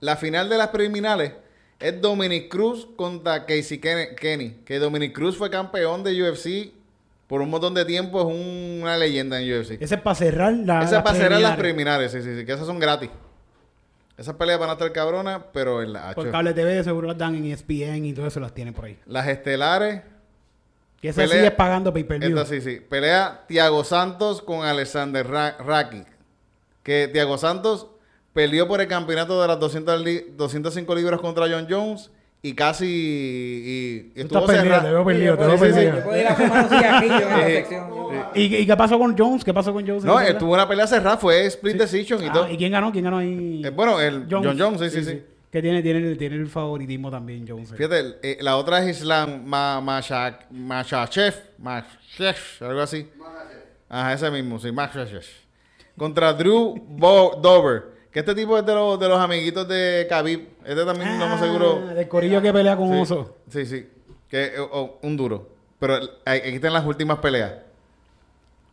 [0.02, 1.34] La final de las preliminares
[1.80, 4.62] es Dominic Cruz contra Casey Ken- Kenny.
[4.66, 6.74] Que Dominic Cruz fue campeón de UFC
[7.28, 8.20] por un montón de tiempo.
[8.20, 9.72] Es un- una leyenda en UFC.
[9.82, 10.84] Ese es para cerrar la.
[10.84, 12.46] Esa es para cerrar las preliminares, sí, sí, sí.
[12.46, 13.10] Que esas son gratis.
[14.20, 16.14] Esas peleas van a estar cabronas, pero en la.
[16.14, 18.86] Por acho, cable TV seguro las dan en ESPN y todo eso las tienen por
[18.86, 19.00] ahí.
[19.06, 20.02] Las estelares.
[21.02, 22.38] Y esa Pelea- es pagando pay per view.
[22.38, 22.82] Esta sí, sí.
[22.82, 26.06] Pelea Tiago Santos con Alexander Ra- Rakic.
[26.84, 27.88] Que Tiago Santos
[28.34, 32.12] peleó por el campeonato de las 200 li- 205 libras contra John Jones
[32.42, 32.86] y casi.
[34.16, 34.84] Y, estuvo perdido, cerrado.
[34.88, 35.72] te veo perdido, te veo sí, sí.
[35.74, 36.04] perdido.
[36.70, 37.64] Sí.
[37.70, 39.44] Yo- ¿Y, ¿Y qué pasó con Jones?
[39.44, 40.04] ¿Qué pasó con Jones?
[40.04, 42.34] No, ¿En esa él tuvo una pelea cerrada, fue split decision y pelea?
[42.34, 42.44] todo.
[42.46, 42.92] Ah, ¿Y quién ganó?
[42.92, 43.62] ¿Quién ganó ahí?
[43.66, 45.22] Eh, bueno, el John Jones, sí, sí, sí.
[45.52, 47.72] Que tiene, tiene, tiene el favoritismo también, Jones.
[47.76, 53.08] Fíjate, el- eh, la otra es Islam Ma- Mashak- Mashachev, Mashachev, algo así.
[53.90, 55.24] Ajá, ese mismo, sí, Mashachev.
[55.98, 57.89] Contra Drew Bo- Dover.
[58.12, 60.48] Que este tipo es de los, de los amiguitos de Khabib.
[60.66, 61.84] Este también, no seguro.
[61.90, 63.38] Ah, Del corillo que pelea con Sí, Oso.
[63.52, 63.88] Sí, sí.
[64.28, 65.50] Que, eh, oh, un duro.
[65.80, 65.96] Pero
[66.26, 67.54] aquí están las últimas peleas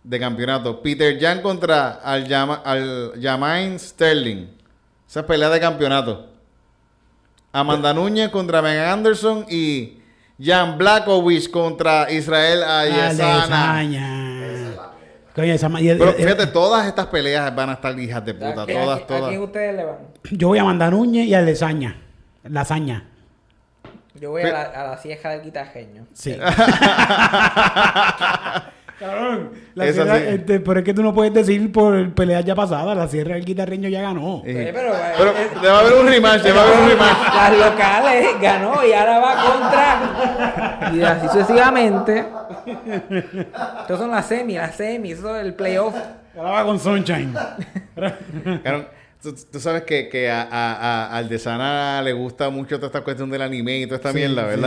[0.03, 0.81] de campeonato.
[0.83, 4.49] Peter Jan contra al, Yama, al Jamain Sterling.
[5.09, 6.31] Esa es pelea de campeonato.
[7.53, 9.99] Amanda Núñez contra Megan Anderson y
[10.41, 14.26] Jan Blakowicz contra Israel Ayesana.
[15.37, 18.35] Coño, esa ma- y Pero fíjate, todas estas peleas van a estar hijas de ¿A
[18.35, 18.67] puta.
[18.67, 19.39] Todas, a quién todas.
[19.39, 19.97] ustedes le van?
[20.31, 21.99] yo voy a mandar Núñez y a Lesaña.
[22.43, 23.05] Lasaña.
[24.19, 26.07] Yo voy a la, a la cieja del guitajeño.
[26.15, 26.37] Sí.
[28.99, 32.97] Cabrón, la sierra, este, pero es que tú no puedes decir por peleas ya pasadas,
[32.97, 34.43] la sierra del guitarreño ya ganó.
[34.47, 37.35] Eh, pero, eh, Pero eh, debe haber un rematch, debe haber un rematch.
[37.35, 39.37] las locales ganó y ahora va
[40.81, 40.93] contra.
[40.95, 42.25] Y así sucesivamente.
[43.81, 45.95] Estas son las semis, las semis, eso es el playoff.
[46.37, 47.35] Ahora va con Sunshine.
[48.65, 48.89] Cabrón,
[49.23, 53.31] tú, tú sabes que, que a, a, a Aldesana le gusta mucho toda esta cuestión
[53.31, 54.61] del anime y toda esta Sí, mierda, sí.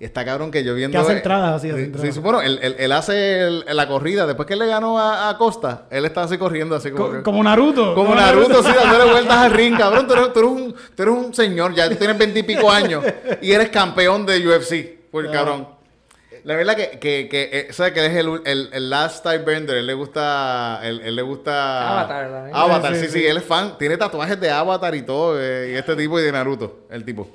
[0.00, 0.96] Y está cabrón que yo viendo...
[0.96, 2.14] Que hace eh, entradas así, hace sí, entradas.
[2.14, 4.26] sí, bueno, él, él- él hace el- la corrida.
[4.26, 7.06] Después que él le ganó a, a Costa, él está así corriendo, así como...
[7.08, 7.94] Co- que- como Naruto.
[7.94, 10.06] Como Naruto, sí, dándole vueltas al ring, cabrón.
[10.06, 13.04] Tú eres, tú eres un, tú eres un señor, ya tú tienes veintipico años
[13.42, 15.68] y eres campeón de UFC, por el cabrón.
[16.44, 19.44] La verdad que, que, que eh, ¿sabes que él es el, el, el last type
[19.44, 19.76] bender?
[19.76, 21.90] Él le gusta, él, él le gusta...
[22.00, 22.56] Avatar también.
[22.56, 23.26] Avatar, Sí, sí, sí, sí, sí.
[23.26, 23.76] él es fan.
[23.76, 27.28] Tiene tatuajes de Avatar y todo, eh, y este tipo y de Naruto, el tipo.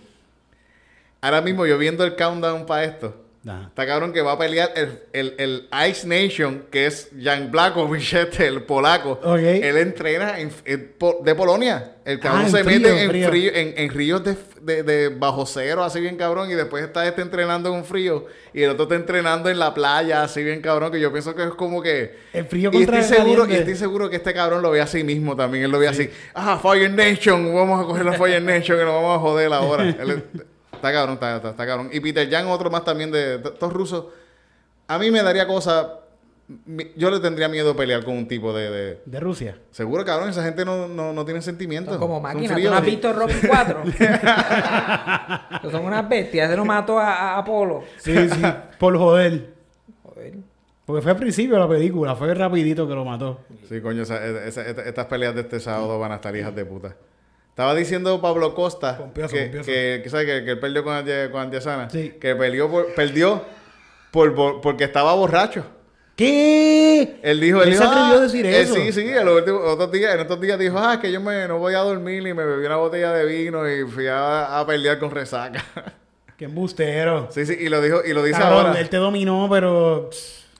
[1.21, 3.65] Ahora mismo yo viendo el countdown para esto, Ajá.
[3.67, 8.11] Está cabrón que va a pelear el, el, el Ice Nation, que es Jan Blachowicz,
[8.15, 9.19] este, el polaco.
[9.23, 9.37] Ok.
[9.37, 11.91] Él entrena en- en de Polonia.
[12.05, 13.29] El cabrón Ah, se frío, mete en, frío.
[13.29, 16.49] frío, en, en ríos de, de- de bajo cero, así bien cabrón.
[16.49, 18.25] Y después está este entrenando en un frío.
[18.51, 20.91] Y el otro está entrenando en la playa, así bien cabrón.
[20.91, 22.15] Que yo pienso que es como que...
[22.33, 24.81] El frío y contra estoy el seguro Y estoy seguro que este cabrón lo ve
[24.81, 25.65] así mismo también.
[25.65, 26.09] Él lo ve así.
[26.33, 27.53] Ah, Fire Nation.
[27.53, 29.83] Vamos a coger la Fire Nation que nos vamos a joder ahora.
[29.99, 30.23] Él
[30.87, 31.89] está cabrón, está, está- está cabrón.
[31.91, 34.05] Y Peter Jan, otro más también de, estos rusos.
[34.87, 35.99] A mí me daría cosa.
[36.95, 38.69] Yo le tendría miedo pelear con un tipo de.
[38.69, 39.57] de- De Rusia.
[39.71, 41.93] Seguro, cabrón, esa gente no, no, no tiene sentimientos.
[41.93, 42.49] Son como Son máquinas.
[42.49, 42.71] ¿Tú fríos.
[42.71, 43.83] no has visto Rocky 4?
[45.55, 46.47] Estos son unas bestias.
[46.49, 47.83] Ese no mató a, a Apolo.
[47.97, 48.41] Sí, sí.
[48.79, 49.53] por joder.
[50.03, 50.33] Joder.
[50.85, 53.39] Porque fue al principio de la película, fue rapidito que lo mató.
[53.67, 56.63] Sí, coño, esa- esa- esta- estas peleas de este sábado van a estar hijas de
[56.63, 56.95] puta.
[57.55, 59.21] Estaba diciendo Pablo Costa que,
[59.63, 60.25] que, que, ¿sabe?
[60.25, 60.93] que, que él perdió con,
[61.31, 61.89] con Andiasana.
[61.89, 62.13] Sí.
[62.19, 63.45] Que perdió, por, perdió
[64.11, 65.63] por, por- porque estaba borracho.
[66.17, 67.17] ¿Qué?
[67.23, 68.75] Él dijo, él, Él se dijo, atrevió ah, a decir eh, eso.
[68.75, 71.75] sí, sí, últimos- otros días, en estos días dijo, ah, que yo me, no voy
[71.75, 75.11] a dormir y me bebí una botella de vino y fui a, a pelear con
[75.11, 75.63] resaca.
[76.37, 77.29] Qué embustero.
[77.31, 78.81] sí, sí, y lo dijo, y lo dice Cabrón, ahora.
[78.81, 80.09] él te dominó, pero...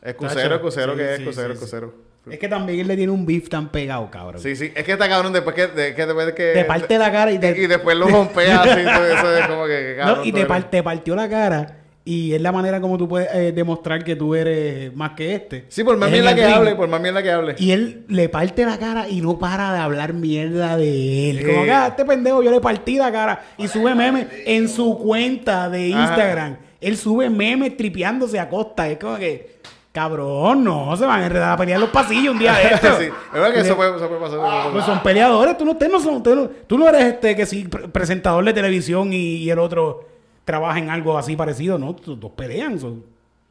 [0.02, 1.66] Es cusero, Tacho, es cusero, sí, que es sí, cusero, sí, sí.
[1.66, 1.94] cusero.
[2.32, 4.42] Es que también él le tiene un beef tan pegado, cabrón.
[4.42, 6.54] Sí, sí, es que está cabrón después que, de, que después de que...
[6.54, 7.50] Te parte la cara y te...
[7.58, 10.82] y después lo rompea así, eso es como que, que No, y te, par- te
[10.82, 14.96] partió la cara y es la manera como tú puedes eh, demostrar que tú eres
[14.96, 15.66] más que este.
[15.70, 16.56] Sí, por más Es mierda en que ring.
[16.56, 17.56] hable, por más mierda que hable.
[17.58, 21.40] Y él le parte la cara y no para de hablar mierda de él.
[21.40, 21.46] Sí.
[21.46, 23.44] Como que, ah, este pendejo, yo le partí la cara.
[23.58, 26.04] Y sube memes en su cuenta de Ajá.
[26.04, 26.58] Instagram.
[26.80, 28.88] Él sube memes tripeándose a costa.
[28.88, 29.56] Es como que,
[29.96, 32.98] cabrón, no, se van a enredar a pelear en los pasillos un día de esto.
[33.00, 34.72] sí, es verdad que eso puede, eso puede pasar.
[34.72, 37.88] Pues son peleadores, tú no, no son, no- tú no eres este que sí, pre-
[37.88, 40.08] presentador de televisión y, y el otro
[40.44, 41.96] trabaja en algo así parecido, ¿no?
[42.06, 43.04] Los dos pelean, son-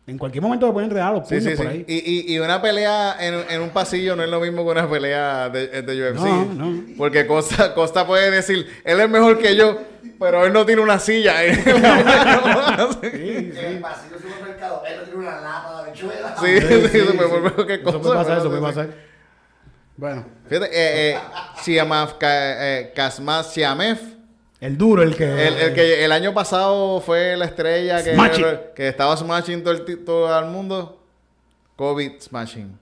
[0.07, 1.73] en cualquier momento se pueden enredar los Sí, puños sí, por sí.
[1.73, 1.85] ahí.
[1.89, 1.95] Y,
[2.33, 5.49] y, y una pelea en, en un pasillo no es lo mismo que una pelea
[5.49, 6.21] de, de UFC.
[6.23, 6.83] No, no.
[6.99, 9.79] Porque Costa, Costa puede decir, él es mejor que yo,
[10.21, 11.43] pero él no tiene una silla.
[11.43, 11.53] ¿eh?
[13.03, 15.74] En el pasillo supermercado, él no tiene una lata.
[16.41, 18.01] sí, sí, sí, eso puede mejor que Eso Costa.
[18.01, 18.89] puede pasar, eso puede pasar.
[19.97, 21.18] Bueno, Fíjate, eh, eh,
[21.62, 23.99] Siamav Ka- eh, Kazmaz Siamev,
[24.61, 25.24] el duro, el que...
[25.24, 30.39] el, el que el año pasado fue la estrella que, estaba smashing todo el, todo
[30.39, 31.01] el mundo.
[31.76, 32.78] COVID smashing.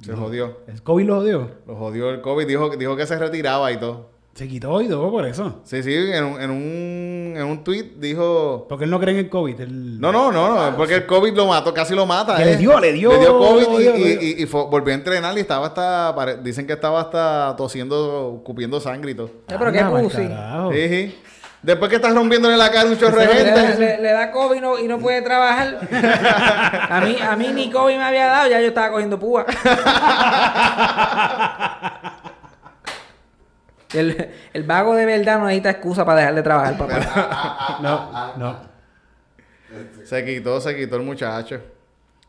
[0.00, 0.60] Se jodió.
[0.66, 1.50] El COVID lo odió.
[1.66, 2.46] Lo jodió el COVID.
[2.46, 4.10] Dijo, dijo que se retiraba y todo.
[4.34, 5.60] Se quitó y todo por eso.
[5.62, 8.64] Sí, sí, en un, en un, en un tweet dijo...
[8.66, 9.60] Porque él no cree en el COVID.
[9.60, 12.36] él- No, no, no, no, porque el COVID lo mató, casi lo mata.
[12.36, 12.46] Que eh.
[12.46, 14.22] le dio, le dio, Le dio COVID le y, dio, le y- dio.
[14.22, 16.14] y- y fue- volvió a entrenar y estaba hasta...
[16.14, 19.26] pare- Dicen que estaba hasta tosiendo, cupiendo sangre y todo.
[19.48, 20.26] Eh, pero qué pussy.
[20.72, 21.14] Sí, sí.
[21.62, 23.78] Después que estás rompiéndole la cara a un chorro de Le, da- gente.
[23.78, 25.78] le- le da COVID y no, y no puede trabajar.
[26.90, 29.44] A mí, a mí ni COVID me había dado, ya yo estaba cogiendo púa.
[33.94, 37.78] El, el vago de verdad no necesita excusa para dejar de trabajar, papá.
[37.82, 38.56] No, no.
[40.04, 41.60] Se quitó, se quitó el muchacho.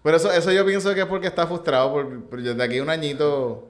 [0.02, 1.92] Pero eso, eso yo pienso que es porque está frustrado.
[1.94, 3.68] Por, por- de aquí a un añito,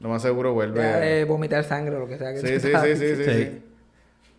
[0.00, 0.82] lo más seguro vuelve.
[0.82, 3.30] De vomitar sangre o lo que sea que Sí, sí, sí, sí, sí, Sí.
[3.44, 3.62] sí.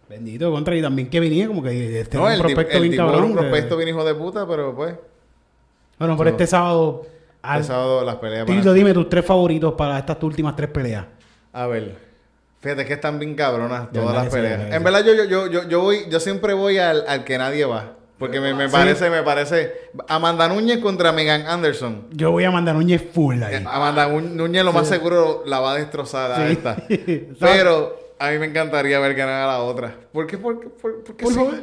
[0.10, 3.06] Bendito contra y también que venía como que este No, el, prospecto el bien tipo
[3.06, 3.26] cabrón.
[3.26, 4.96] un prospecto bien hijo de puta, pero pues...
[6.00, 7.06] Bueno, pero este sábado,
[7.44, 11.06] al- el sábado las peleas Tito, dime tus tres favoritos para estas últimas tres peleas.
[11.54, 11.96] A ver,
[12.62, 14.74] fíjate que están bien cabronas todas las peleas.
[14.74, 17.66] en verdad yo, yo, yo, yo, yo voy, yo siempre voy al, al que nadie
[17.66, 17.94] va.
[18.18, 18.72] Porque me, me Sí.
[18.74, 19.74] parece, me parece.
[20.10, 22.08] Amanda Núñez contra Megan Anderson.
[22.12, 23.64] Yo voy a mandar Núñez full ahí.
[23.66, 26.52] Amanda Nú- Núñez lo más seguro la va a destrozar a Sí.
[26.52, 26.76] esta.
[27.40, 29.96] Pero a mí me encantaría ver ganar a la otra.
[30.12, 30.38] ¿Por qué?
[30.38, 31.40] Por, porque Por sí.
[31.40, 31.54] favor.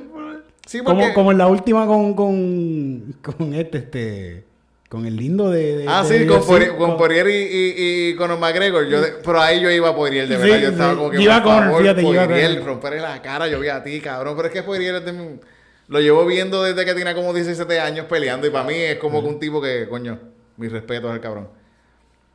[0.66, 1.00] Sí, porque...
[1.02, 4.44] Como, como en la última con, con, con este, este,
[4.88, 5.78] Con el lindo de.
[5.78, 8.86] de- Ah, de sí, con, UFC, Poirier- con Poirier y, y, y Conor McGregor.
[8.88, 10.58] Yo de- pero ahí yo iba a Poirier, de Sí, verdad.
[10.60, 10.96] yo estaba sí.
[10.96, 12.66] como que, iba por a Conor, favor, fíjate, iba Poirier, Conor.
[12.66, 14.36] romperle la cara, yo vi a ti, cabrón.
[14.36, 15.40] Pero es que Poirier mi-
[15.88, 18.46] Lo llevo viendo desde que tenía como 17 años peleando.
[18.46, 20.18] Y para mí es como que un tipo que, coño,
[20.56, 21.48] mis respetos al cabrón.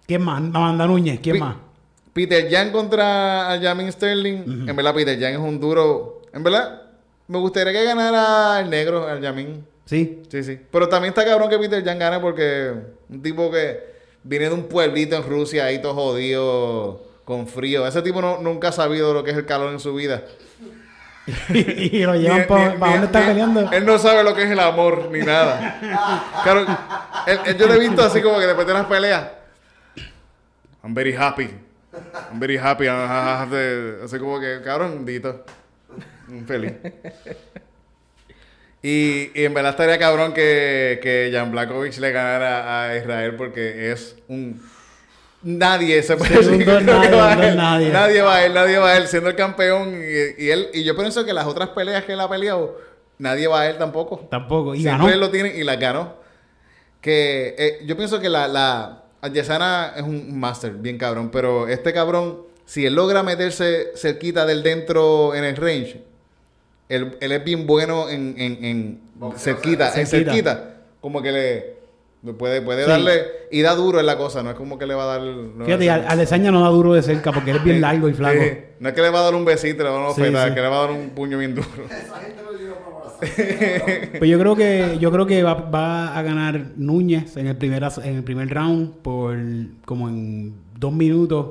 [0.08, 0.42] ¿Quién más?
[0.42, 1.56] Amanda Núñez, ¿quién más?
[2.14, 4.68] Peter Jan contra Aljamin Sterling.
[4.70, 6.22] En verdad, Peter Jan es un duro.
[6.34, 6.82] En verdad,
[7.28, 9.66] me gustaría que ganara el negro, Aljamin.
[9.92, 10.24] Sí.
[10.30, 10.58] Sí, sí.
[10.72, 12.72] Pero también está cabrón que Peter Jan gane porque
[13.10, 13.78] un tipo que
[14.24, 17.86] viene de un pueblito en Rusia ahí todo jodido, con frío.
[17.86, 20.24] Ese tipo no- nunca ha sabido lo que es el calor en su vida.
[21.54, 23.70] y lo llevan para dónde está peleando.
[23.70, 26.32] Él no sabe lo que es el amor ni nada.
[26.42, 26.62] Claro,
[27.28, 29.28] él- él- yo lo he visto así como que después de las peleas.
[30.84, 31.50] I'm very happy.
[32.32, 32.86] I'm very happy.
[32.86, 35.44] I have to-" Así como que, cabrón, dito.
[36.48, 36.72] Feliz.
[38.84, 43.92] Y, y en verdad estaría cabrón que, que Jan Blakovic le ganara a Israel porque
[43.92, 44.62] es un...
[45.44, 47.56] Nadie se puede decir que que nadie, va él.
[47.58, 47.90] nadie.
[47.90, 50.00] Nadie va a él, nadie va a él siendo el campeón.
[50.02, 52.78] Y, y él, y yo pienso que las otras peleas que él ha peleado,
[53.18, 54.28] nadie va a él tampoco.
[54.30, 54.76] Tampoco.
[54.76, 55.14] Y Siempre ganó.
[55.14, 56.16] él lo tiene y las ganó.
[57.02, 61.32] Que eh, yo pienso que la, la Adesanya es un máster, bien cabrón.
[61.32, 66.04] Pero este cabrón, si él logra meterse cerquita del dentro en el range,
[66.96, 69.00] él, él es bien bueno en, en, en
[69.38, 70.32] cerquita, en cerquita.
[70.32, 70.74] cerquita.
[71.00, 72.90] Como que le, puede, puede Sí.
[72.90, 73.22] darle
[73.52, 75.22] y da duro en la cosa, no es como que le va a dar.
[75.22, 78.14] no Fíjate, a Alesaña no da duro de cerca porque él es bien largo y
[78.14, 78.42] flaco.
[78.42, 78.50] Sí.
[78.80, 80.22] No es que le va a dar un besito, le va a dar una Sí,
[80.54, 81.68] que le va a dar un puño bien duro.
[81.90, 83.12] Esa gente para abrazar.
[84.18, 87.84] Pues yo creo que yo creo que va, va a ganar Núñez en el primer
[88.04, 89.38] en el primer round por
[89.86, 91.48] como en dos minutos.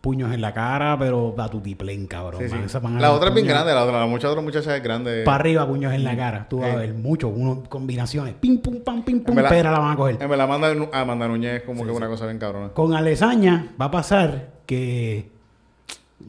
[0.00, 2.40] Puños en la cara, pero a tu tiplén, cabrón.
[2.40, 2.78] Sí, sí.
[2.82, 3.00] man.
[3.02, 5.24] La otra es bien grande, la otra, la mucha otra muchacha es grande.
[5.24, 6.46] Para arriba, puños en la cara.
[6.48, 6.74] Tú vas Sí.
[6.76, 8.32] a ver mucho, uno, combinaciones.
[8.40, 10.16] Pim, pum, pam, pim, pum, verdad- pero la van a coger.
[10.16, 12.70] Verdad, Amanda, Nu- Amanda Núñez como que una cosa bien cabrona.
[12.70, 15.29] Con Alesaña va a pasar que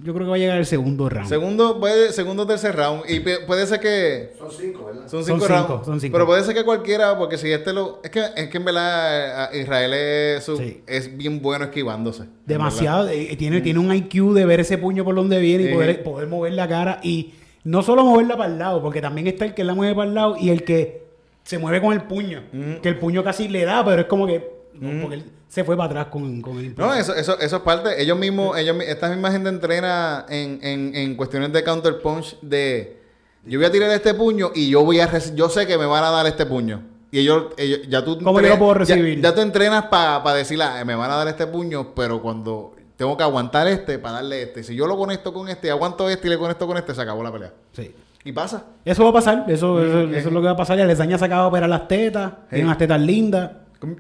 [0.04, 1.28] yo creo que va a llegar el segundo round.
[1.30, 3.04] Segundo, puede, segundo, tercer round.
[3.10, 4.34] Y puede ser que.
[4.38, 5.02] Son cinco, ¿verdad?
[5.02, 5.86] Son Son cinco cinco, rounds.
[5.86, 6.14] son cinco.
[6.14, 8.00] Pero puede ser que cualquiera, porque si este lo.
[8.04, 10.82] Es que, es que en verdad eh, Israel es, su- Sí.
[10.88, 12.24] es bien bueno esquivándose.
[12.46, 13.10] Demasiado.
[13.10, 15.70] eh, tiene, tiene un IQ de ver ese puño por donde viene Sí.
[15.70, 17.00] y poder, poder mover la cara.
[17.04, 17.34] Y
[17.64, 20.16] no solo moverla para el lado, porque también está el que la mueve para el
[20.16, 21.04] lado y el que
[21.44, 22.44] se mueve con el puño.
[22.82, 24.50] Que el puño casi le da, pero es como que.
[24.74, 26.90] no, porque él se fue para atrás con, con el impulso.
[26.90, 28.02] No, eso, eso, eso es parte.
[28.02, 33.02] Ellos mismos, ellos, esta misma gente entrena en, en, en cuestiones de counter punch de
[33.46, 36.04] yo voy a tirar este puño y yo voy a yo sé que me van
[36.06, 36.84] a dar este puño.
[37.12, 39.20] Y ellos, ellos ya tú ¿Cómo yo puedo ya- recibir?
[39.22, 43.18] Ya, tú entrenas para decirle, "Ah, me van a dar este puño, pero cuando tengo
[43.18, 44.64] que aguantar este para darle este.
[44.64, 47.24] Si yo lo conecto con este, aguanto este y le conecto con este, se acabó
[47.24, 47.52] la pelea.
[47.74, 47.94] Sí.
[48.24, 48.64] Y pasa.
[48.86, 50.78] Eso va a pasar, eso, eso, eso es lo que va a pasar.
[50.78, 53.50] Y Alesaña se acaba de operar las tetas, tiene unas tetas lindas.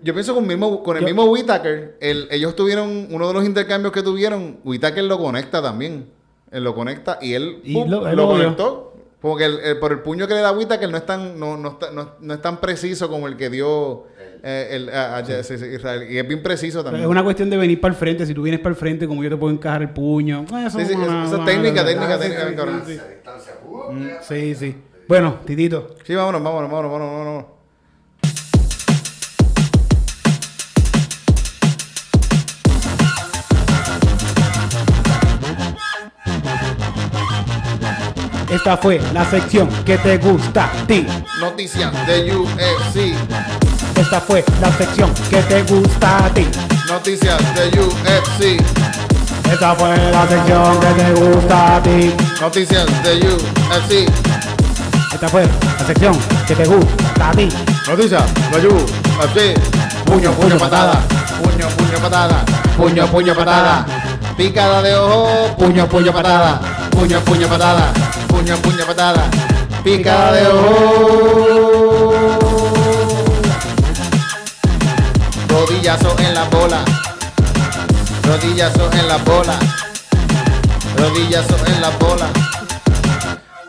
[0.03, 3.45] Yo pienso con, mismo, con el Yo- mismo Whitaker, el, ellos tuvieron uno de los
[3.45, 6.09] intercambios que tuvieron, Whitaker lo conecta también.
[6.51, 7.89] Él lo conecta y él, Y ¡pum!
[7.89, 8.87] lo- él conectó.
[9.21, 11.69] Porque el, el- por el puño que le da Whitaker no es tan, no, no,
[11.69, 14.05] está- no- no es tan preciso como el que dio
[14.43, 16.11] eh, el, a- a- sí, sí, Israel.
[16.11, 17.03] Y es bien preciso también.
[17.05, 18.25] Es una cuestión de venir para el frente.
[18.25, 20.45] Si tú vienes para el frente, como yo te puedo encajar el puño.
[20.51, 22.99] Eh, Eso Sí, sí, es una- esa una- técnica, una- técnica, sí, técnica, sí,
[24.21, 24.75] Sí, sí.
[25.07, 25.95] Bueno, Titito.
[26.03, 27.45] Sí, vámonos, vámonos, vámonos, vámonos, vámonos.
[38.51, 41.07] Esta fue la sección que te gusta a ti.
[41.39, 43.15] Noticias de UFC.
[43.95, 46.45] Esta fue la sección que te gusta a ti.
[46.85, 48.61] Noticias de UFC.
[49.49, 52.13] Esta fue la sección que te gusta a ti.
[52.41, 54.11] Noticias de UFC.
[55.13, 55.47] Esta fue
[55.79, 57.47] la sección que te gusta a ti.
[57.87, 59.59] Noticias de UFC.
[60.03, 61.01] Puño, puño, patada.
[61.41, 62.43] Puño, puño, patada.
[62.75, 63.85] Puño, puño, patada.
[64.35, 65.55] Picada de ojo.
[65.57, 66.59] Puño, puño, patada.
[66.91, 67.93] Puño, puño, patada.
[68.41, 69.29] Puño, puño, patada.
[69.83, 72.11] Picada de ojo.
[75.47, 76.83] Rodillazo en la bola.
[78.23, 79.59] Rodillazo en la bola.
[80.97, 82.29] Rodillazo en la bola.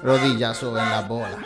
[0.02, 1.36] Rodillazo en la bola.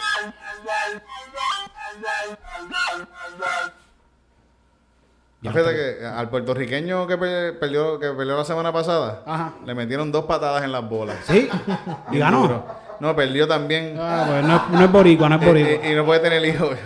[5.42, 9.52] Fíjate que al puertorriqueño que pe- perdió, que peleó la semana pasada, Ajá.
[9.64, 11.16] le metieron dos patadas en las bolas.
[11.26, 11.48] ¿Sí?
[12.08, 12.42] Y Bien ganó.
[12.42, 12.85] duro.
[13.00, 13.96] No, perdió también.
[13.98, 15.70] Ah, pues no, es- no es boricua, no es Eh, boricua.
[15.86, 16.76] eh, y no puede tener hijos.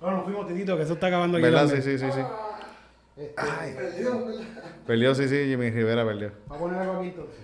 [0.00, 1.42] Bueno, nos fuimos, Titito, que eso está acabando aquí.
[1.44, 1.60] ¿Verdad?
[1.68, 1.82] también.
[1.82, 2.22] Sí, sí, sí, sí.
[4.86, 6.32] Perdió, sí, sí, Jimmy Rivera perdió.
[6.48, 7.36] Vamos a poner algo aquí entonces.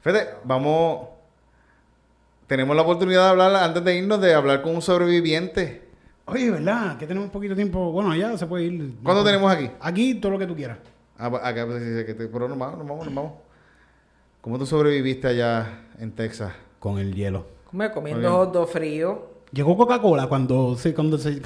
[0.00, 1.08] Fíjate, vamos.
[2.46, 5.82] Tenemos la oportunidad de hablar, antes de irnos, de hablar con un sobreviviente
[6.26, 6.96] Oye, ¿verdad?
[6.96, 7.92] Que tenemos un poquito de tiempo.
[7.92, 8.94] Bueno, ya se puede ir.
[9.02, 9.70] ¿Cuánto tenemos aquí?
[9.80, 10.78] Aquí todo lo que tú quieras.
[11.18, 13.32] Ah, pa- acá pues, dice que te- pero nos vamos, nos vamos, nos vamos.
[14.40, 16.52] ¿Cómo tú sobreviviste allá en Texas?
[16.84, 17.46] Con el hielo.
[17.94, 19.22] Comiendo hot dog frío.
[19.50, 21.40] Llegó Coca-Cola cuando se, cuando se,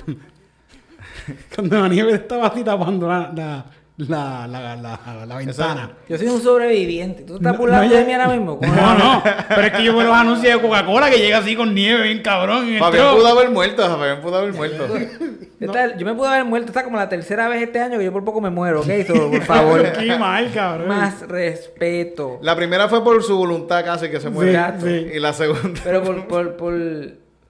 [1.55, 3.67] cuando la nieve estaba así tapando la, la,
[3.99, 5.91] la, la, la, la ventana.
[6.09, 7.25] Yo soy un sobreviviente.
[7.25, 8.59] ¿Tú estás No, burlando no, de ya- mí ahora mismo?
[8.63, 11.75] No, no, pero es que yo veo los anuncios de Coca-Cola que llega así con
[11.75, 12.69] nieve bien cabrón.
[12.69, 14.87] en el Fabián pudo haber muerto, Fabián pudo haber muerto.
[15.61, 16.69] Esta- Yo me pude haber muerto.
[16.69, 18.87] Esta es como la tercera vez este año que yo por poco me muero, ¿ok?
[19.07, 19.83] So, por favor.
[19.99, 20.87] Qué mal, cabrón.
[20.89, 22.39] Más respeto.
[22.43, 24.53] La primera fue por su voluntad casi que se muere.
[24.53, 24.87] Exacto.
[24.87, 25.07] sí.
[25.15, 25.81] Y la segunda.
[25.83, 26.75] Pero por, por, por...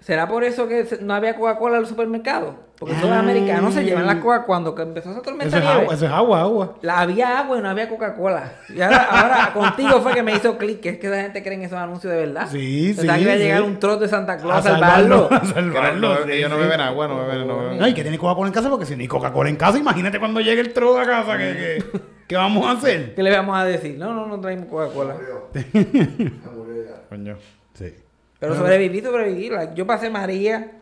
[0.01, 2.55] ¿Será por eso que no había Coca-Cola en los supermercados?
[2.78, 3.20] Porque todos los Ah.
[3.20, 5.80] americanos se llevan la Coca cuando que empezó esa Eso tormenta es, nieve.
[5.80, 6.74] agua, eso es agua, agua.
[6.82, 8.52] La había agua y no había Coca-Cola.
[8.68, 11.54] Y ahora, ahora contigo fue que me hizo clic, que es que esa gente cree
[11.56, 12.46] en esos anuncios de verdad.
[12.48, 13.66] Sí, Pensaba sí, que iba a llegar sí.
[13.66, 15.28] un trote de Santa Claus A a salvarlo.
[15.28, 15.36] salvarlo.
[15.36, 16.08] A Que no- salvarlo.
[16.20, 16.62] no- sí, ellos no sí.
[16.62, 17.78] beben agua, no beben, no beben.
[17.78, 20.20] No, y que tiene Coca-Cola en casa porque si no hay Coca-Cola en casa, imagínate
[20.20, 23.16] cuando llegue el truck a casa, ¿qué, qué, qué vamos a hacer?
[23.16, 23.98] ¿Qué le vamos a decir?
[23.98, 25.16] No, no, no traemos Coca-Cola.
[27.08, 27.36] Coño.
[27.74, 27.92] Sí.
[28.38, 29.50] Pero sobreviví, sobreviví.
[29.50, 30.72] La- Yo pasé María.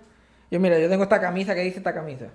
[0.51, 1.55] Yo, mira, yo tengo esta camisa.
[1.55, 2.27] ¿Qué dice esta camisa?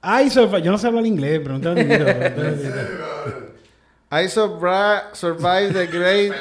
[0.00, 3.48] Ay, yo no sé hablar inglés, pregúntale a Tito, pregúntale a Tito.
[4.10, 6.32] I survived the great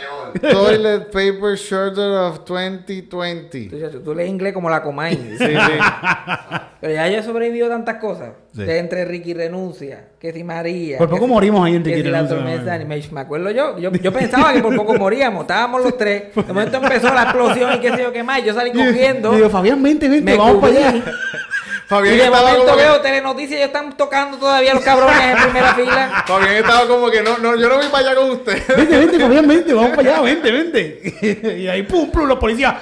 [0.54, 3.68] toilet paper shortage of 2020.
[3.70, 5.16] Tú, tú, lees inglés como la Comay.
[5.38, 5.46] Sí, sí.
[6.80, 8.30] Pero ya yo he sobrevivido a tantas cosas.
[8.56, 8.64] Sí.
[8.64, 10.98] De entre Ricky renuncia, que si María.
[10.98, 13.20] Por poco si- morimos ahí en que Ricky si la renuncia, tormenta no, me, me
[13.20, 13.92] acuerdo yo, yo.
[13.92, 15.42] Yo pensaba que por poco moríamos.
[15.42, 16.34] Estábamos los tres.
[16.34, 18.46] De momento empezó la explosión y qué sé yo qué más.
[18.46, 19.32] Yo salí cogiendo.
[19.32, 21.04] Digo, Fabián, vente, vente, me vamos para cubrí.
[21.88, 24.84] Y Fabián de estaba momento como que- veo telenoticias y ellos están tocando todavía los
[24.84, 26.24] cabrones en primera fila.
[26.28, 28.62] Fabián estaba como que no, no, yo no voy para allá con usted.
[28.76, 31.58] Vente, vente, Fabián, vente, vamos para allá, vente, vente.
[31.62, 32.76] Y ahí, pum, pum, los policías,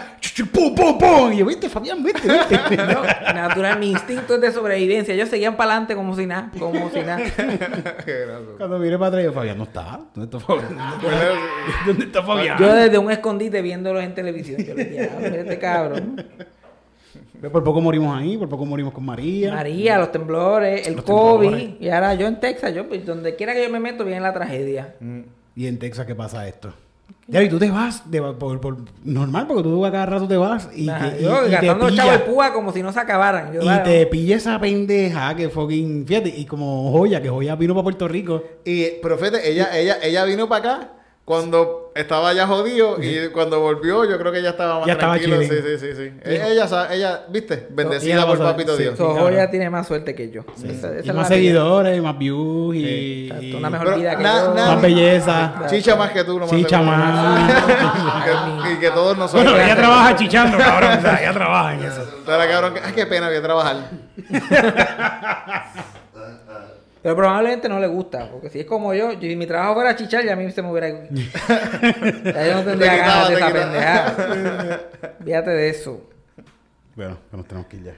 [0.51, 1.31] pum, pum, pum.
[1.33, 2.77] Y yo, vente, Fabián, vente, vente.
[2.77, 3.03] No,
[3.33, 5.13] natural, mi instinto es de sobrevivencia.
[5.13, 7.21] Ellos seguían para adelante como si nada, como si nada.
[8.57, 9.99] Cuando mire para atrás, yo, Fabián, no está.
[10.15, 10.77] ¿Dónde está Fabián?
[11.85, 12.57] ¿Dónde está Fabián?
[12.57, 14.63] Yo desde un escondite viéndolos en televisión.
[14.65, 16.25] Yo les dije, "Ah, mira este cabrón.
[17.51, 19.53] Por poco morimos ahí, por poco morimos con María.
[19.53, 21.49] María, los temblores, el Los COVID.
[21.49, 21.69] temblores.
[21.81, 24.33] Y ahora yo en Texas, yo pues, donde quiera que yo me meto, viene la
[24.33, 24.95] tragedia.
[25.55, 26.73] Y en Texas, ¿qué pasa esto?
[27.27, 30.37] Ya, y tú te vas, de, por, por- normal, porque tú a cada rato te
[30.37, 32.91] vas y, te, y- yo y te gastando pilla- chavo de púa como si no
[32.93, 33.51] se acabaran.
[33.53, 37.55] Yo, y claro, te pilla esa pendeja que fucking, fíjate, y como Joya, que Joya
[37.55, 38.43] vino para Puerto Rico.
[38.63, 40.89] Y, pero fíjate, ella, ella, ella vino para acá
[41.25, 45.13] cuando estaba ya jodido y cuando volvió yo creo que ya estaba más Ya estaba
[45.13, 45.41] tranquilo.
[45.41, 45.79] Sí, chilling.
[45.79, 46.11] sí, sí, sí.
[46.23, 48.93] Ella, ella, ella, viste, bendecida ella por papito sí, Dios.
[48.95, 49.03] sí.
[49.03, 49.15] So.
[49.15, 50.43] Joya tiene más suerte que yo.
[50.63, 54.53] Esa- esa Y más seguidores, más views y, Una mejor Pero vida que na- yo.
[54.53, 55.53] na- más belleza.
[55.67, 57.51] Chicha más que tú, no Chicha más.
[58.23, 59.51] Que- y que todos nosotros.
[59.51, 60.99] Bueno, ella trabaja chichando, cabrón.
[60.99, 62.07] O sea, ella trabaja en eso.
[62.27, 63.77] Ahora, cabrón, que- ay, qué pena, voy a trabajar.
[67.05, 69.95] Pero probablemente no le gusta, porque si es como yo, yo- si mi trabajo fuera
[69.95, 70.87] chichar, ya a mí se me hubiera.
[70.89, 74.79] ya yo no tendría Te ganas de te esa pendejada.
[75.23, 76.01] Fíjate de eso.
[76.95, 77.95] Bueno, nos tenemos que ir ya.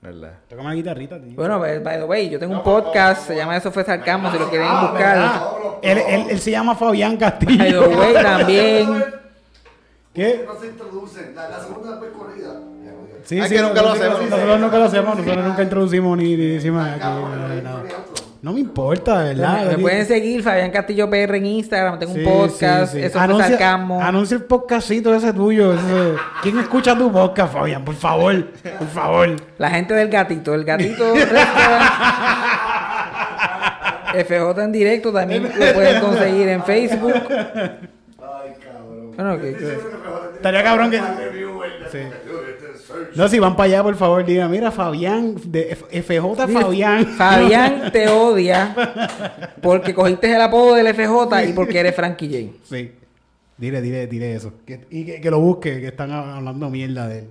[0.00, 0.38] ¿Verdad?
[0.48, 1.34] Toca una guitarrita, tío.
[1.34, 4.38] Bueno, by by the way, yo tengo un podcast, se llama Eso fue Sarcasmo, si
[4.38, 5.42] lo quieren buscar.
[5.82, 7.58] Él, él, él se llama Fabián Castillo.
[7.58, 9.04] By the way, también.
[10.14, 10.46] ¿Qué?
[10.46, 11.34] No se introducen.
[11.34, 12.54] La, la segunda vez corrida.
[13.24, 14.22] Sí, Ay, que nunca lo hacemos.
[14.30, 17.20] Nosotros nunca lo hacemos, nosotros nunca introducimos ni, ni decimos nada.
[18.42, 19.64] No me importa, de ¿verdad?
[19.64, 23.04] Me, me pueden seguir, Fabián Castillo PR en Instagram, tengo un podcast, sí, sí.
[23.04, 24.00] Eso fue Anuncia- Sarcasmo.
[24.02, 25.72] Anuncia el podcastito ese tuyo.
[25.74, 27.84] ese- ¿Quién escucha tu podcast, Fabián?
[27.84, 28.46] Por favor,
[28.78, 29.36] por favor.
[29.58, 31.14] La gente del gatito, el gatito.
[34.14, 37.12] FJ en directo también lo pueden conseguir en Facebook.
[37.28, 39.12] Ay, cabrón.
[39.16, 39.32] Bueno,
[40.36, 40.98] Estaría cabrón que...
[41.90, 41.98] Sí.
[43.14, 47.04] No, si van para allá, por favor, digan, mira, Fabián, de F- FJ Fabián.
[47.06, 48.74] Fabián te odia
[49.62, 52.58] porque cogiste el apodo del FJ y porque eres Frankie J.
[52.64, 52.92] Sí.
[53.58, 54.52] Dile, dile, dile eso.
[54.66, 57.30] Que- y que, que lo busque, que están hablando mierda de él.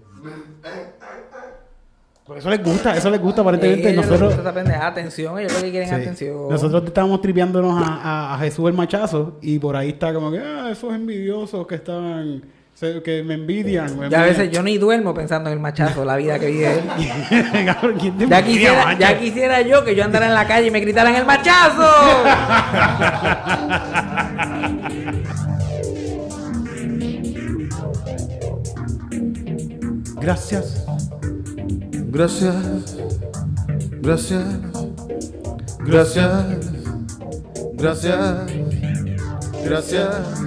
[2.26, 3.88] Porque eso les gusta, eso les gusta aparentemente.
[3.92, 4.88] Ellos les nosotros, gusta.
[4.88, 5.94] Atención, ellos lo que quieren sí.
[5.96, 6.50] atención.
[6.50, 7.94] nosotros estábamos tripeándonos a,
[8.32, 11.76] a- a Jesús el machazo y por ahí está como que, ah, esos envidiosos que
[11.76, 12.42] están,
[13.04, 13.98] que me envidian.
[13.98, 14.64] me Ya a veces envidian".
[14.64, 17.66] yo ni duermo pensando en el machazo, la vida que vive él.
[17.66, 19.00] Cabrón, ¿quién te Ya envidia, quisiera, macho?
[19.00, 21.90] ya quisiera yo que yo andara en la calle y me gritaran el machazo.
[30.22, 30.86] Gracias.
[32.12, 32.96] Gracias.
[34.02, 34.44] Gracias.
[35.80, 36.46] Gracias.
[37.74, 38.46] Gracias.
[39.64, 40.42] Gracias.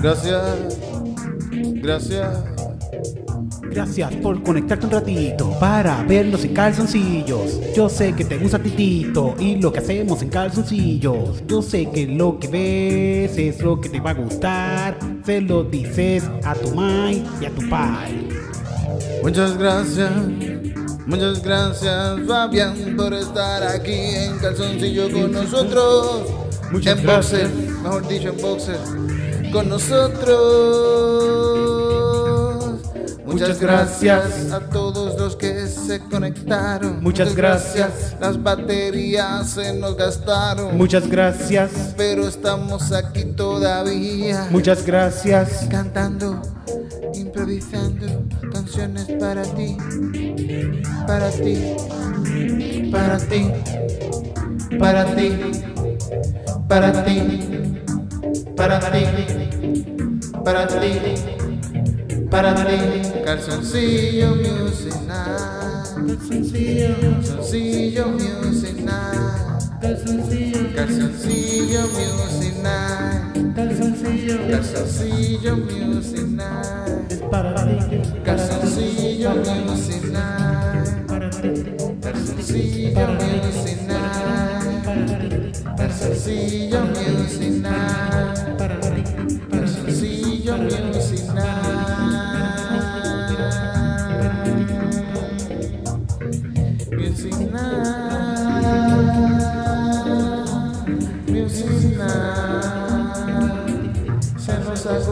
[0.00, 0.91] Gracias.
[1.82, 2.38] Gracias.
[3.62, 7.58] Gracias por conectarte un ratito para vernos en calzoncillos.
[7.74, 11.42] Yo sé que te gusta Titito y lo que hacemos en calzoncillos.
[11.46, 14.98] Yo sé que lo que ves es lo que te va a gustar.
[15.24, 18.28] Se lo dices a tu mai y a tu pai.
[19.22, 20.10] Muchas gracias,
[21.06, 26.26] muchas gracias Fabián por estar aquí en calzoncillo con nosotros.
[26.70, 27.50] Muchas en gracias.
[27.50, 28.78] boxer, mejor dicho en boxer,
[29.50, 31.71] con nosotros.
[33.42, 34.52] Muchas, gracias.
[34.52, 37.02] a todos los que se conectaron.
[37.02, 38.14] Muchas gracias.
[38.20, 40.76] Las baterías se nos gastaron.
[40.76, 41.94] Muchas gracias.
[41.96, 44.46] pero estamos aquí todavía.
[44.50, 45.66] Muchas gracias.
[45.68, 46.40] cantando,
[47.14, 48.06] improvisando
[48.52, 49.76] canciones para ti,
[51.06, 51.76] para ti,
[52.92, 53.50] para ti,
[54.78, 55.32] para ti,
[56.68, 57.18] para ti,
[58.56, 59.04] para ti,
[60.44, 61.14] para ti,
[62.30, 63.11] para ti.
[63.24, 70.68] Calzoncillo Music Night, calzoncillo Music Night, calzoncillo
[71.86, 73.54] Music Night.
[73.54, 77.22] Calzoncillo Music Night.
[78.24, 79.34] Calzoncillo
[80.14, 80.88] Night.
[82.00, 83.06] Calzoncillo
[83.86, 85.52] Night.
[85.76, 88.56] Calzoncillo Music Night.
[89.50, 91.61] Calzoncillo Music Night.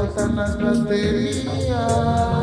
[0.01, 2.40] Agotan las baterías.